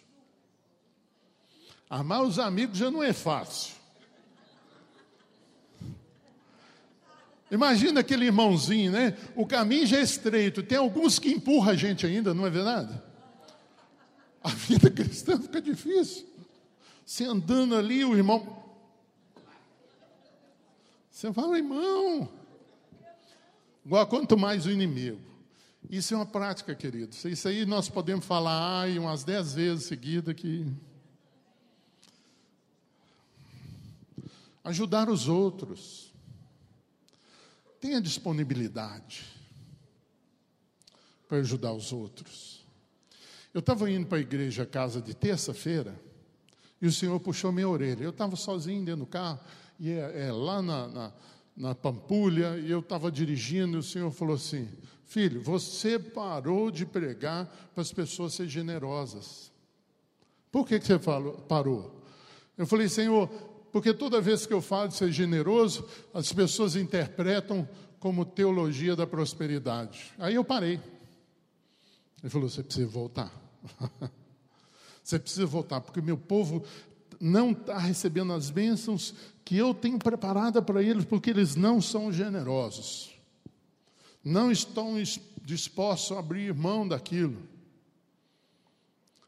Amar 1.89 2.23
os 2.23 2.39
amigos 2.39 2.77
já 2.77 2.89
não 2.89 3.03
é 3.03 3.13
fácil. 3.13 3.75
Imagina 7.49 8.01
aquele 8.01 8.25
irmãozinho, 8.25 8.91
né? 8.91 9.17
O 9.35 9.45
caminho 9.45 9.85
já 9.85 9.97
é 9.97 10.01
estreito. 10.01 10.61
Tem 10.63 10.77
alguns 10.77 11.17
que 11.17 11.29
empurram 11.29 11.71
a 11.71 11.75
gente 11.75 12.05
ainda, 12.05 12.33
não 12.33 12.45
é 12.45 12.49
verdade? 12.49 13.01
A 14.43 14.49
vida 14.49 14.89
cristã 14.89 15.39
fica 15.39 15.61
difícil. 15.61 16.27
Você 17.05 17.23
andando 17.23 17.75
ali, 17.75 18.03
o 18.03 18.15
irmão. 18.15 18.65
Você 21.09 21.31
fala, 21.31 21.57
irmão, 21.57 22.29
Quanto 24.09 24.37
mais 24.37 24.65
o 24.65 24.71
inimigo. 24.71 25.21
Isso 25.89 26.13
é 26.13 26.17
uma 26.17 26.25
prática, 26.25 26.75
queridos. 26.75 27.23
Isso 27.23 27.47
aí 27.47 27.65
nós 27.65 27.87
podemos 27.87 28.25
falar 28.25 28.81
ai, 28.81 28.99
umas 28.99 29.23
dez 29.23 29.53
vezes 29.53 29.85
seguida 29.85 30.33
que. 30.33 30.65
Ajudar 34.63 35.09
os 35.09 35.29
outros. 35.29 36.13
Tenha 37.79 38.01
disponibilidade 38.01 39.25
para 41.27 41.37
ajudar 41.37 41.71
os 41.71 41.93
outros. 41.93 42.65
Eu 43.53 43.59
estava 43.59 43.89
indo 43.89 44.07
para 44.07 44.17
a 44.17 44.21
igreja 44.21 44.65
casa 44.65 45.01
de 45.01 45.13
terça-feira 45.13 45.97
e 46.81 46.87
o 46.87 46.91
Senhor 46.91 47.17
puxou 47.19 47.51
minha 47.51 47.69
orelha. 47.69 48.03
Eu 48.03 48.09
estava 48.09 48.35
sozinho 48.35 48.83
dentro 48.83 49.01
do 49.01 49.07
carro 49.07 49.39
e 49.79 49.91
é, 49.91 50.27
é 50.27 50.31
lá 50.31 50.61
na, 50.61 50.87
na 50.87 51.13
na 51.57 51.73
Pampulha, 51.73 52.59
e 52.59 52.69
eu 52.69 52.79
estava 52.79 53.11
dirigindo, 53.11 53.77
e 53.77 53.79
o 53.79 53.83
Senhor 53.83 54.11
falou 54.11 54.35
assim: 54.35 54.69
Filho, 55.03 55.41
você 55.41 55.97
parou 55.97 56.69
de 56.69 56.85
pregar 56.85 57.47
para 57.73 57.81
as 57.81 57.91
pessoas 57.91 58.35
serem 58.35 58.51
generosas. 58.51 59.51
Por 60.51 60.67
que, 60.67 60.79
que 60.79 60.85
você 60.85 60.99
falou, 60.99 61.33
parou? 61.33 62.03
Eu 62.57 62.67
falei, 62.67 62.87
Senhor, 62.87 63.27
porque 63.71 63.93
toda 63.93 64.21
vez 64.21 64.45
que 64.45 64.53
eu 64.53 64.61
falo 64.61 64.89
de 64.89 64.95
ser 64.95 65.11
generoso, 65.11 65.87
as 66.13 66.31
pessoas 66.31 66.75
interpretam 66.75 67.67
como 67.99 68.23
teologia 68.23 68.95
da 68.95 69.07
prosperidade. 69.07 70.13
Aí 70.19 70.35
eu 70.35 70.43
parei. 70.43 70.79
Ele 72.21 72.29
falou: 72.29 72.47
Você 72.49 72.61
precisa 72.63 72.87
voltar. 72.87 73.31
você 75.03 75.17
precisa 75.17 75.45
voltar, 75.45 75.81
porque 75.81 76.01
meu 76.01 76.17
povo 76.17 76.63
não 77.19 77.51
está 77.51 77.77
recebendo 77.77 78.33
as 78.33 78.49
bênçãos 78.49 79.13
que 79.43 79.57
eu 79.57 79.73
tenho 79.73 79.97
preparada 79.97 80.61
para 80.61 80.83
eles, 80.83 81.05
porque 81.05 81.29
eles 81.29 81.55
não 81.55 81.81
são 81.81 82.11
generosos, 82.11 83.13
não 84.23 84.51
estão 84.51 84.95
dispostos 85.41 86.15
a 86.15 86.19
abrir 86.19 86.53
mão 86.53 86.87
daquilo. 86.87 87.41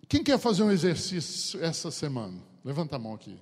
Quem 0.07 0.23
quer 0.23 0.39
fazer 0.39 0.63
um 0.63 0.71
exercício 0.71 1.63
essa 1.63 1.91
semana? 1.91 2.37
Levanta 2.65 2.95
a 2.95 2.99
mão 2.99 3.13
aqui. 3.13 3.39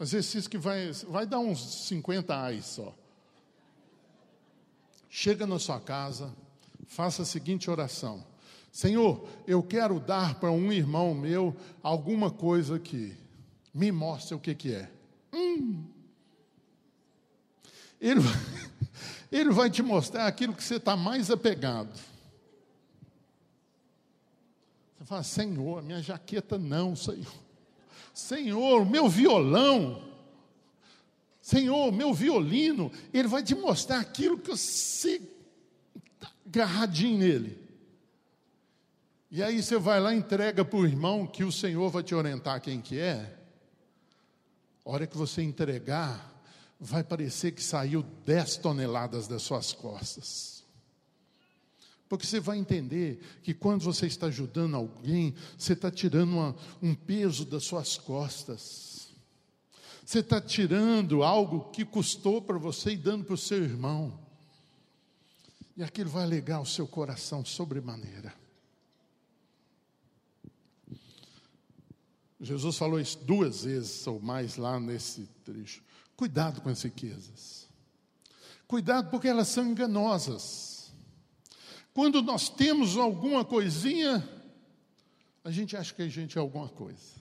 Exercício 0.00 0.50
que 0.50 0.58
vai, 0.58 0.92
vai 1.08 1.26
dar 1.26 1.38
uns 1.38 1.86
50 1.86 2.34
reais 2.34 2.66
só. 2.66 2.94
Chega 5.10 5.46
na 5.46 5.58
sua 5.58 5.80
casa, 5.80 6.34
faça 6.86 7.22
a 7.22 7.24
seguinte 7.26 7.70
oração: 7.70 8.24
Senhor, 8.72 9.28
eu 9.46 9.62
quero 9.62 10.00
dar 10.00 10.36
para 10.40 10.50
um 10.50 10.72
irmão 10.72 11.14
meu 11.14 11.54
alguma 11.82 12.30
coisa 12.30 12.76
aqui 12.76 13.23
me 13.74 13.90
mostra 13.90 14.36
o 14.36 14.40
que, 14.40 14.54
que 14.54 14.72
é. 14.72 14.88
Hum. 15.32 15.84
Ele, 18.00 18.20
ele 19.32 19.50
vai 19.50 19.68
te 19.68 19.82
mostrar 19.82 20.26
aquilo 20.26 20.54
que 20.54 20.62
você 20.62 20.76
está 20.76 20.96
mais 20.96 21.30
apegado. 21.30 21.92
Você 24.96 25.04
fala, 25.04 25.22
Senhor, 25.24 25.82
minha 25.82 26.00
jaqueta 26.00 26.56
não, 26.56 26.94
Senhor. 26.94 27.34
Senhor, 28.14 28.86
meu 28.86 29.08
violão. 29.08 30.08
Senhor, 31.42 31.90
meu 31.92 32.14
violino. 32.14 32.92
Ele 33.12 33.26
vai 33.26 33.42
te 33.42 33.56
mostrar 33.56 33.98
aquilo 33.98 34.38
que 34.38 34.50
você 34.50 35.20
está 36.14 36.30
agarradinho 36.46 37.18
nele. 37.18 37.58
E 39.30 39.42
aí 39.42 39.60
você 39.60 39.76
vai 39.78 39.98
lá 39.98 40.14
e 40.14 40.18
entrega 40.18 40.64
para 40.64 40.78
o 40.78 40.86
irmão 40.86 41.26
que 41.26 41.42
o 41.42 41.50
Senhor 41.50 41.90
vai 41.90 42.04
te 42.04 42.14
orientar 42.14 42.60
quem 42.60 42.80
que 42.80 43.00
é. 43.00 43.43
A 44.84 44.90
hora 44.90 45.06
que 45.06 45.16
você 45.16 45.42
entregar, 45.42 46.34
vai 46.78 47.02
parecer 47.02 47.52
que 47.52 47.62
saiu 47.62 48.02
10 48.02 48.58
toneladas 48.58 49.26
das 49.26 49.42
suas 49.42 49.72
costas. 49.72 50.62
Porque 52.08 52.26
você 52.26 52.38
vai 52.38 52.58
entender 52.58 53.18
que 53.42 53.54
quando 53.54 53.82
você 53.82 54.06
está 54.06 54.26
ajudando 54.26 54.76
alguém, 54.76 55.34
você 55.56 55.72
está 55.72 55.90
tirando 55.90 56.32
uma, 56.32 56.56
um 56.82 56.94
peso 56.94 57.44
das 57.44 57.64
suas 57.64 57.96
costas. 57.96 59.08
Você 60.04 60.18
está 60.18 60.40
tirando 60.40 61.22
algo 61.22 61.70
que 61.70 61.84
custou 61.84 62.42
para 62.42 62.58
você 62.58 62.90
e 62.90 62.96
dando 62.96 63.24
para 63.24 63.34
o 63.34 63.38
seu 63.38 63.64
irmão. 63.64 64.20
E 65.76 65.82
aquilo 65.82 66.10
vai 66.10 66.24
alegar 66.24 66.60
o 66.60 66.66
seu 66.66 66.86
coração 66.86 67.44
sobremaneira. 67.44 68.43
Jesus 72.44 72.76
falou 72.76 73.00
isso 73.00 73.18
duas 73.24 73.64
vezes 73.64 74.06
ou 74.06 74.20
mais 74.20 74.56
lá 74.56 74.78
nesse 74.78 75.28
trecho. 75.44 75.82
Cuidado 76.14 76.60
com 76.60 76.68
as 76.68 76.82
riquezas. 76.82 77.66
Cuidado 78.68 79.10
porque 79.10 79.28
elas 79.28 79.48
são 79.48 79.66
enganosas. 79.66 80.92
Quando 81.94 82.20
nós 82.20 82.48
temos 82.48 82.96
alguma 82.96 83.44
coisinha, 83.44 84.28
a 85.42 85.50
gente 85.50 85.76
acha 85.76 85.94
que 85.94 86.02
a 86.02 86.08
gente 86.08 86.36
é 86.36 86.40
alguma 86.40 86.68
coisa. 86.68 87.14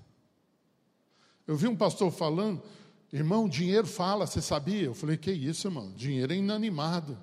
Eu 1.47 1.55
vi 1.55 1.67
um 1.67 1.76
pastor 1.76 2.11
falando, 2.11 2.61
irmão, 3.11 3.47
dinheiro 3.47 3.88
fala, 3.88 4.26
você 4.26 4.41
sabia? 4.41 4.86
Eu 4.86 4.93
falei, 4.93 5.15
que 5.15 5.32
isso, 5.32 5.67
irmão? 5.67 5.91
Dinheiro 5.91 6.34
é 6.34 6.36
inanimado. 6.36 7.17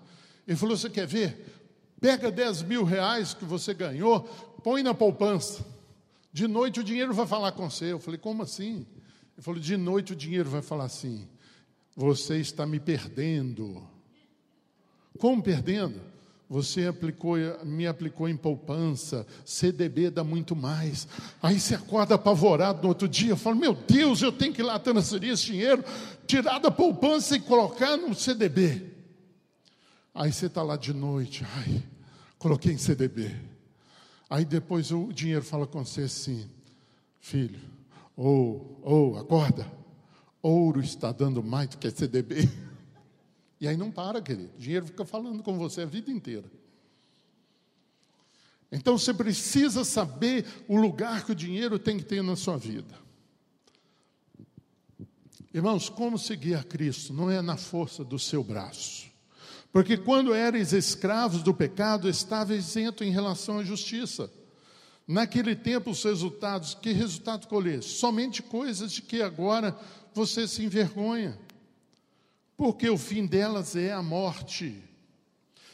Ele 0.47 0.57
falou, 0.57 0.77
você 0.77 0.89
quer 0.89 1.07
ver? 1.07 1.61
Pega 2.01 2.31
10 2.31 2.63
mil 2.63 2.85
reais 2.85 3.35
que 3.35 3.45
você 3.45 3.75
ganhou, 3.75 4.23
põe 4.63 4.83
na 4.83 4.95
poupança. 4.95 5.65
De 6.33 6.47
noite 6.47 6.81
o 6.81 6.85
dinheiro 6.85 7.13
vai 7.13 7.27
falar 7.27 7.53
com 7.53 7.69
você. 7.69 7.93
Eu 7.93 7.99
falei, 7.99 8.19
como 8.19 8.43
assim? 8.43 8.87
Ele 9.37 9.43
falou, 9.43 9.61
de 9.61 9.77
noite 9.77 10.13
o 10.13 10.17
dinheiro 10.17 10.49
vai 10.49 10.63
falar 10.63 10.85
assim: 10.85 11.29
você 11.97 12.39
está 12.39 12.67
me 12.67 12.79
perdendo. 12.79 13.83
Como 15.19 15.43
perdendo? 15.43 16.01
Você 16.49 16.87
aplicou, 16.87 17.37
me 17.65 17.87
aplicou 17.87 18.29
em 18.29 18.37
poupança, 18.37 19.25
CDB 19.45 20.11
dá 20.11 20.25
muito 20.25 20.57
mais. 20.57 21.07
Aí 21.41 21.61
você 21.61 21.77
acorda 21.77 22.17
apavorado 22.17 22.83
no 22.83 22.89
outro 22.89 23.07
dia, 23.07 23.37
fala: 23.37 23.55
Meu 23.55 23.73
Deus, 23.73 24.21
eu 24.21 24.33
tenho 24.33 24.53
que 24.53 24.61
ir 24.61 24.65
lá 24.65 24.79
transferir 24.79 25.33
esse 25.33 25.47
dinheiro, 25.47 25.85
tirar 26.27 26.59
da 26.59 26.71
poupança 26.71 27.37
e 27.37 27.41
colocar 27.41 27.97
no 27.97 28.15
CDB. 28.15 28.85
Aí 30.13 30.33
você 30.33 30.47
está 30.47 30.63
lá 30.63 30.77
de 30.77 30.93
noite, 30.93 31.47
ai, 31.57 31.83
coloquei 32.37 32.73
em 32.73 32.79
CDB. 32.79 33.31
Aí 34.31 34.45
depois 34.45 34.93
o 34.93 35.13
dinheiro 35.13 35.45
fala 35.45 35.67
com 35.67 35.85
você 35.85 36.03
assim: 36.03 36.49
Filho, 37.19 37.61
ou, 38.17 38.81
ou, 38.83 39.19
acorda, 39.19 39.71
ouro 40.41 40.81
está 40.81 41.11
dando 41.11 41.43
mais 41.43 41.69
do 41.71 41.79
que 41.79 41.91
CDB. 41.91 42.49
E 43.61 43.69
aí 43.69 43.77
não 43.77 43.91
para, 43.91 44.23
querido. 44.23 44.51
O 44.57 44.59
dinheiro 44.59 44.87
fica 44.87 45.05
falando 45.05 45.43
com 45.43 45.59
você 45.59 45.83
a 45.83 45.87
vida 45.87 46.11
inteira. 46.11 46.51
Então 48.73 48.97
você 48.97 49.13
precisa 49.13 49.85
saber 49.85 50.47
o 50.69 50.77
lugar 50.77 51.27
que 51.27 51.33
o 51.33 51.35
dinheiro 51.35 51.79
tem 51.79 51.99
que 51.99 52.05
ter 52.05 52.23
na 52.23 52.37
sua 52.37 52.57
vida. 52.57 52.99
Irmãos, 55.53 55.89
como 55.89 56.17
seguir 56.17 56.55
a 56.55 56.63
Cristo? 56.63 57.13
Não 57.13 57.29
é 57.29 57.43
na 57.43 57.57
força 57.57 58.05
do 58.05 58.19
seu 58.19 58.45
braço. 58.45 59.10
Porque 59.73 59.97
quando 59.97 60.35
eres 60.35 60.73
escravos 60.73 61.43
do 61.43 61.55
pecado, 61.55 62.09
estava 62.09 62.55
isento 62.55 63.05
em 63.05 63.11
relação 63.11 63.59
à 63.59 63.65
justiça. 63.65 64.31
Naquele 65.07 65.55
tempo, 65.55 65.91
os 65.91 66.03
resultados, 66.03 66.75
que 66.75 66.93
resultado 66.93 67.47
colher? 67.47 67.83
Somente 67.83 68.43
coisas 68.43 68.93
de 68.93 69.03
que 69.03 69.23
agora 69.23 69.77
você 70.15 70.47
se 70.49 70.65
envergonha 70.65 71.39
porque 72.61 72.91
o 72.91 72.99
fim 72.99 73.25
delas 73.25 73.75
é 73.75 73.91
a 73.91 74.03
morte. 74.03 74.77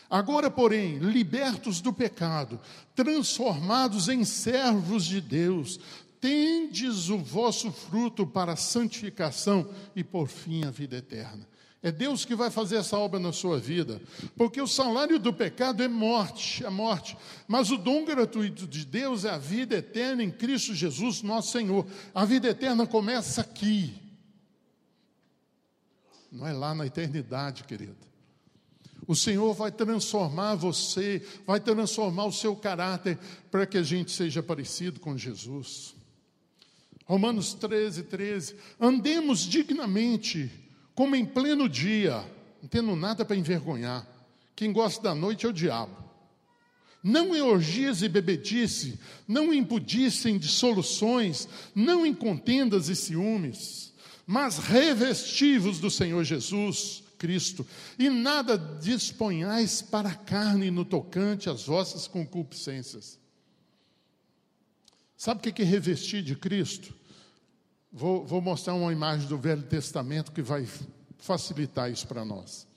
Agora, 0.09 0.49
porém, 0.49 0.99
libertos 0.99 1.81
do 1.81 1.93
pecado, 1.93 2.61
transformados 2.95 4.09
em 4.09 4.25
servos 4.25 5.05
de 5.05 5.21
Deus, 5.21 5.81
tendes 6.21 7.09
o 7.09 7.19
vosso 7.19 7.73
fruto 7.73 8.25
para 8.25 8.53
a 8.53 8.57
santificação 8.57 9.69
e, 9.97 10.05
por 10.05 10.29
fim, 10.29 10.65
a 10.65 10.71
vida 10.71 10.99
eterna. 10.99 11.45
É 11.87 11.93
Deus 11.93 12.25
que 12.25 12.35
vai 12.35 12.51
fazer 12.51 12.79
essa 12.79 12.99
obra 12.99 13.21
na 13.21 13.33
sua 13.33 13.61
vida, 13.61 14.03
porque 14.37 14.61
o 14.61 14.67
salário 14.67 15.21
do 15.21 15.33
pecado 15.33 15.85
é 15.85 15.87
morte, 15.87 16.67
é 16.67 16.69
morte, 16.69 17.17
mas 17.47 17.71
o 17.71 17.77
dom 17.77 18.05
gratuito 18.05 18.67
de 18.67 18.85
Deus 18.85 19.25
é 19.25 19.31
a 19.31 19.39
vida 19.39 19.77
eterna 19.77 20.21
em 20.21 20.29
Cristo 20.33 20.75
Jesus, 20.75 21.23
nosso 21.23 21.53
Senhor. 21.53 21.87
A 22.13 22.25
vida 22.25 22.49
eterna 22.49 22.89
começa 22.89 23.41
aqui, 23.41 23.95
não 26.33 26.45
é 26.45 26.53
lá 26.53 26.75
na 26.75 26.85
eternidade, 26.87 27.63
querido. 27.63 27.95
O 29.07 29.15
Senhor 29.15 29.55
vai 29.55 29.71
transformar 29.71 30.57
você, 30.57 31.25
vai 31.47 31.61
transformar 31.61 32.25
o 32.25 32.33
seu 32.33 32.57
caráter 32.57 33.17
para 33.49 33.65
que 33.65 33.79
a 33.79 33.85
gente 33.85 34.11
seja 34.11 34.43
parecido 34.43 34.99
com 34.99 35.17
Jesus. 35.17 35.95
Romanos 37.05 37.55
13, 37.55 38.03
13. 38.03 38.57
Andemos 38.81 39.43
dignamente, 39.43 40.66
como 40.97 41.15
em 41.15 41.25
pleno 41.25 41.69
dia, 41.69 42.25
não 42.61 42.69
tendo 42.69 42.97
nada 42.97 43.25
para 43.25 43.37
envergonhar. 43.37 44.05
Quem 44.57 44.73
gosta 44.73 45.01
da 45.01 45.15
noite 45.15 45.47
é 45.47 45.49
o 45.49 45.53
diabo. 45.53 46.05
Não 47.05 47.37
em 47.37 47.41
orgias 47.41 48.03
e 48.03 48.09
bebedice, 48.09 48.99
não 49.29 49.55
em 49.55 49.59
impudicem 49.59 50.37
de 50.37 50.49
soluções, 50.49 51.49
não 51.73 52.05
em 52.05 52.13
contendas 52.13 52.89
e 52.89 52.97
ciúmes 52.97 53.87
mas 54.27 54.59
revestivos 54.59 55.79
do 55.79 55.89
Senhor 55.89 56.25
Jesus 56.25 57.05
Cristo, 57.17 57.67
e 57.99 58.11
nada 58.11 58.59
disponhais 58.59 59.81
para 59.81 60.11
a 60.11 60.15
carne 60.15 60.71
no 60.71 60.85
tocante 60.85 61.49
às 61.49 61.65
vossas 61.65 62.07
concupiscências. 62.09 63.19
Sabe 65.17 65.49
o 65.49 65.53
que 65.53 65.63
é 65.63 65.65
revestir 65.65 66.23
de 66.23 66.35
Cristo? 66.35 66.93
Vou, 67.99 68.27
vou 68.27 68.43
mostrar 68.43 68.75
uma 68.75 68.93
imagem 68.93 69.27
do 69.27 69.39
Velho 69.39 69.63
Testamento 69.63 70.31
que 70.31 70.43
vai 70.43 70.69
facilitar 71.17 71.91
isso 71.91 72.07
para 72.07 72.27
nós. 72.27 72.69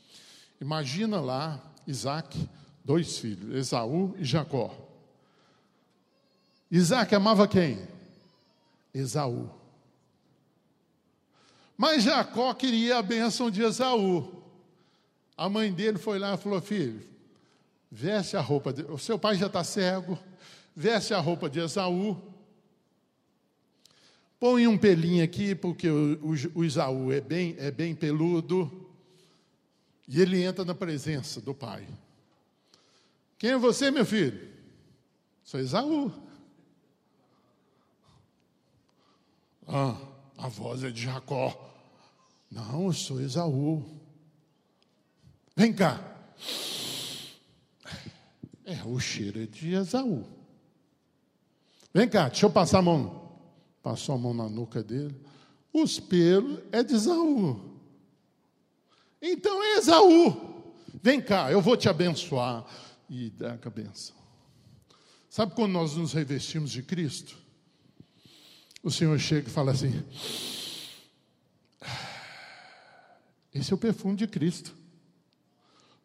Imagina 0.61 1.19
lá 1.19 1.61
Isaac, 1.85 2.49
dois 2.85 3.17
filhos, 3.17 3.53
Esaú 3.53 4.15
e 4.17 4.23
Jacó. 4.23 4.73
Isaac 6.71 7.13
amava 7.13 7.49
quem? 7.49 7.85
Esaú. 8.93 9.49
Mas 11.75 12.03
Jacó 12.03 12.53
queria 12.53 12.99
a 12.99 13.01
bênção 13.01 13.51
de 13.51 13.61
Esaú. 13.61 14.41
A 15.35 15.49
mãe 15.49 15.73
dele 15.73 15.97
foi 15.97 16.17
lá 16.17 16.35
e 16.35 16.37
falou: 16.37 16.61
Filho, 16.61 17.05
veste 17.91 18.37
a 18.37 18.41
roupa, 18.41 18.71
de... 18.71 18.83
o 18.83 18.97
seu 18.97 19.19
pai 19.19 19.35
já 19.35 19.47
está 19.47 19.65
cego, 19.65 20.17
veste 20.73 21.13
a 21.13 21.19
roupa 21.19 21.49
de 21.49 21.59
Esaú. 21.59 22.28
Põe 24.39 24.67
um 24.67 24.77
pelinho 24.77 25.23
aqui, 25.23 25.53
porque 25.53 25.89
o, 25.89 26.13
o, 26.23 26.59
o 26.59 26.63
Esaú 26.63 27.11
é 27.11 27.19
bem, 27.19 27.55
é 27.57 27.69
bem 27.69 27.93
peludo. 27.93 28.89
E 30.07 30.21
ele 30.21 30.41
entra 30.41 30.63
na 30.63 30.73
presença 30.73 31.41
do 31.41 31.53
pai. 31.53 31.85
Quem 33.37 33.51
é 33.51 33.57
você, 33.57 33.91
meu 33.91 34.05
filho? 34.05 34.49
Sou 35.43 35.59
Esaú. 35.59 36.11
Ah, 39.67 39.95
a 40.37 40.47
voz 40.47 40.83
é 40.83 40.89
de 40.89 41.03
Jacó. 41.03 41.69
Não, 42.49 42.85
eu 42.85 42.93
sou 42.93 43.21
Esaú. 43.21 43.83
Vem 45.55 45.73
cá. 45.73 46.01
É, 48.65 48.83
o 48.85 48.99
cheiro 48.99 49.43
é 49.43 49.45
de 49.45 49.73
Esaú. 49.73 50.25
Vem 51.93 52.07
cá, 52.07 52.29
deixa 52.29 52.45
eu 52.45 52.51
passar 52.51 52.79
a 52.79 52.83
mão. 52.83 53.28
Passou 53.81 54.15
a 54.15 54.17
mão 54.17 54.33
na 54.33 54.49
nuca 54.49 54.83
dele. 54.83 55.15
Os 55.73 55.99
pelos 55.99 56.59
é 56.71 56.83
de 56.83 56.95
Esaú. 56.95 57.59
Então 59.21 59.63
é 59.63 59.77
Esaú. 59.77 60.63
Vem 61.01 61.21
cá, 61.21 61.51
eu 61.51 61.61
vou 61.61 61.77
te 61.77 61.87
abençoar. 61.87 62.65
E 63.09 63.29
dá 63.31 63.57
a 63.63 63.69
benção. 63.69 64.15
Sabe 65.29 65.53
quando 65.55 65.71
nós 65.71 65.95
nos 65.95 66.13
revestimos 66.13 66.71
de 66.71 66.83
Cristo? 66.83 67.37
O 68.83 68.91
Senhor 68.91 69.17
chega 69.19 69.47
e 69.47 69.51
fala 69.51 69.71
assim: 69.71 70.03
esse 73.53 73.71
é 73.71 73.75
o 73.75 73.79
perfume 73.79 74.15
de 74.15 74.27
Cristo. 74.27 74.75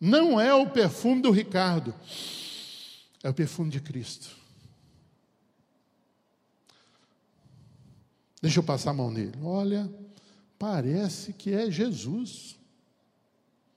Não 0.01 0.41
é 0.41 0.53
o 0.53 0.69
perfume 0.69 1.23
do 1.23 1.31
Ricardo, 1.31 1.95
é 3.23 3.29
o 3.29 3.35
perfume 3.35 3.71
de 3.71 3.81
Cristo. 3.81 4.37
Deixa 8.45 8.59
eu 8.59 8.63
passar 8.63 8.91
a 8.91 8.93
mão 8.93 9.11
nele. 9.11 9.33
Olha, 9.43 9.91
parece 10.59 11.33
que 11.33 11.55
é 11.55 11.71
Jesus. 11.71 12.59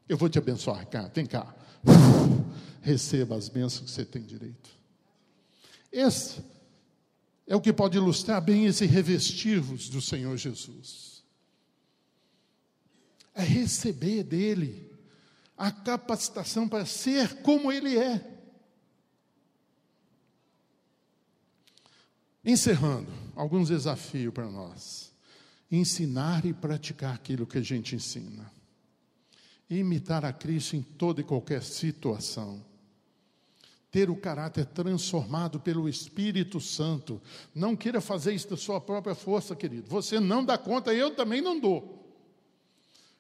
Eu 0.10 0.18
vou 0.18 0.28
te 0.28 0.38
abençoar, 0.38 0.82
Ricardo. 0.82 1.14
Vem 1.14 1.26
cá. 1.26 1.56
Receba 2.84 3.38
as 3.38 3.48
bênçãos 3.48 3.86
que 3.86 3.92
você 3.92 4.04
tem 4.04 4.22
direito. 4.22 4.70
Esse 5.90 6.44
é 7.48 7.56
o 7.56 7.62
que 7.62 7.72
pode 7.72 7.98
ilustrar 7.98 8.42
bem 8.42 8.66
esse 8.66 8.86
revestir-vos 8.86 9.88
do 9.88 10.02
Senhor 10.02 10.36
Jesus 10.36 11.24
é 13.34 13.42
receber 13.42 14.22
dele 14.22 14.92
a 15.56 15.72
capacitação 15.72 16.68
para 16.68 16.86
ser 16.86 17.42
como 17.42 17.72
ele 17.72 17.98
é. 17.98 18.38
Encerrando, 22.44 23.27
alguns 23.38 23.70
desafios 23.70 24.34
para 24.34 24.50
nós. 24.50 25.14
Ensinar 25.72 26.46
e 26.46 26.54
praticar 26.54 27.14
aquilo 27.14 27.46
que 27.46 27.60
a 27.60 27.62
gente 27.62 27.96
ensina. 27.96 28.52
Imitar 29.70 30.26
a 30.26 30.34
Cristo 30.34 30.76
em 30.76 30.82
toda 30.82 31.22
e 31.22 31.24
qualquer 31.24 31.62
situação. 31.62 32.66
Ter 33.92 34.10
o 34.10 34.16
caráter 34.16 34.66
transformado 34.66 35.60
pelo 35.60 35.88
Espírito 35.88 36.60
Santo. 36.60 37.22
Não 37.54 37.76
queira 37.76 38.02
fazer 38.02 38.34
isso 38.34 38.50
da 38.50 38.58
sua 38.58 38.82
própria 38.82 39.16
força, 39.16 39.56
querido. 39.56 39.88
Você 39.90 40.20
não 40.20 40.44
dá 40.44 40.58
conta, 40.58 40.94
eu 40.94 41.12
também 41.16 41.42
não 41.42 41.60
dou. 41.60 41.96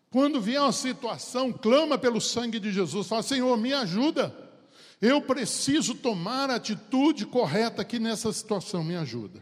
Quando 0.10 0.42
vier 0.42 0.62
uma 0.62 0.72
situação, 0.72 1.52
clama 1.52 1.98
pelo 1.98 2.20
sangue 2.22 2.60
de 2.60 2.72
Jesus, 2.72 3.08
fala: 3.08 3.24
Senhor, 3.24 3.58
me 3.58 3.74
ajuda. 3.74 4.34
Eu 5.02 5.22
preciso 5.22 5.94
tomar 5.94 6.50
a 6.50 6.56
atitude 6.56 7.26
correta 7.26 7.82
aqui 7.82 8.00
nessa 8.00 8.32
situação, 8.32 8.84
me 8.84 8.96
ajuda. 8.96 9.42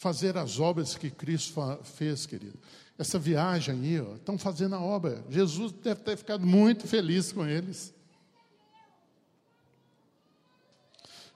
Fazer 0.00 0.38
as 0.38 0.58
obras 0.58 0.96
que 0.96 1.10
Cristo 1.10 1.60
fez, 1.84 2.24
querido. 2.24 2.58
Essa 2.98 3.18
viagem 3.18 3.74
aí, 3.74 4.16
estão 4.16 4.38
fazendo 4.38 4.74
a 4.74 4.80
obra. 4.80 5.22
Jesus 5.28 5.72
deve 5.72 6.00
ter 6.00 6.16
ficado 6.16 6.46
muito 6.46 6.88
feliz 6.88 7.30
com 7.32 7.46
eles. 7.46 7.92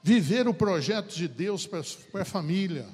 Viver 0.03 0.49
o 0.49 0.55
projeto 0.55 1.15
de 1.15 1.29
Deus 1.29 1.67
para 1.67 2.23
a 2.23 2.25
família. 2.25 2.89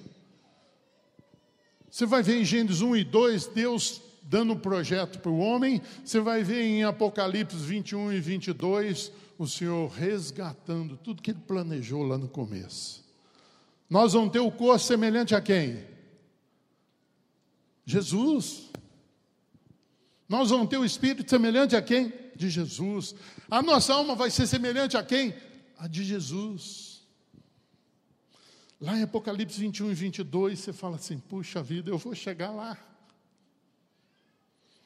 Você 1.89 2.05
vai 2.05 2.21
ver 2.21 2.41
em 2.41 2.45
Gênesis 2.45 2.81
1 2.81 2.97
e 2.97 3.05
2, 3.05 3.47
Deus 3.47 4.03
dando 4.25 4.55
um 4.55 4.59
projeto 4.59 5.21
para 5.21 5.31
o 5.31 5.39
homem. 5.39 5.81
Você 6.05 6.19
vai 6.19 6.43
ver 6.43 6.63
em 6.63 6.83
Apocalipse 6.83 7.57
21 7.57 8.13
e 8.15 8.21
22, 8.21 9.13
o 9.39 9.47
Senhor 9.47 9.89
resgatando 9.89 10.97
tudo 10.97 11.23
que 11.23 11.31
ele 11.31 11.41
planejou 11.47 12.03
lá 12.03 12.19
no 12.19 12.29
começo. 12.29 13.09
Nós 13.91 14.13
vamos 14.13 14.31
ter 14.31 14.39
o 14.39 14.53
corpo 14.53 14.79
semelhante 14.79 15.35
a 15.35 15.41
quem? 15.41 15.85
Jesus. 17.85 18.71
Nós 20.29 20.51
vamos 20.51 20.69
ter 20.69 20.79
o 20.79 20.85
espírito 20.85 21.29
semelhante 21.29 21.75
a 21.75 21.83
quem? 21.83 22.13
De 22.37 22.49
Jesus. 22.49 23.17
A 23.51 23.61
nossa 23.61 23.93
alma 23.93 24.15
vai 24.15 24.31
ser 24.31 24.47
semelhante 24.47 24.97
a 24.97 25.03
quem? 25.03 25.35
A 25.77 25.89
de 25.89 26.05
Jesus. 26.05 27.03
Lá 28.81 28.97
em 28.97 29.03
Apocalipse 29.03 29.59
21 29.59 29.91
e 29.91 29.95
22, 29.95 30.61
você 30.61 30.73
fala 30.73 30.95
assim: 30.95 31.19
puxa 31.19 31.61
vida, 31.61 31.91
eu 31.91 31.99
vou 31.99 32.15
chegar 32.15 32.53
lá. 32.53 32.79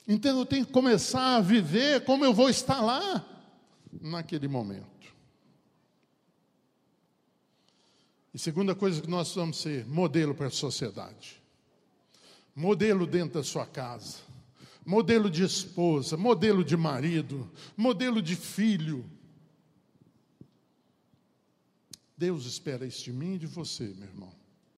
Então 0.08 0.38
eu 0.38 0.46
tenho 0.46 0.64
que 0.64 0.72
começar 0.72 1.36
a 1.36 1.40
viver 1.40 2.04
como 2.04 2.24
eu 2.24 2.32
vou 2.32 2.48
estar 2.48 2.80
lá, 2.80 3.24
naquele 4.00 4.48
momento. 4.48 4.93
E 8.34 8.38
segunda 8.38 8.74
coisa 8.74 9.00
que 9.00 9.08
nós 9.08 9.32
vamos 9.32 9.58
ser 9.58 9.86
modelo 9.86 10.34
para 10.34 10.48
a 10.48 10.50
sociedade. 10.50 11.40
Modelo 12.54 13.06
dentro 13.06 13.34
da 13.34 13.44
sua 13.44 13.64
casa. 13.64 14.18
Modelo 14.84 15.30
de 15.30 15.44
esposa, 15.44 16.16
modelo 16.16 16.64
de 16.64 16.76
marido, 16.76 17.48
modelo 17.76 18.20
de 18.20 18.34
filho. 18.34 19.08
Deus 22.16 22.44
espera 22.44 22.84
isso 22.84 23.04
de 23.04 23.12
mim 23.12 23.34
e 23.34 23.38
de 23.38 23.46
você, 23.46 23.84
meu 23.84 24.08
irmão. 24.08 24.43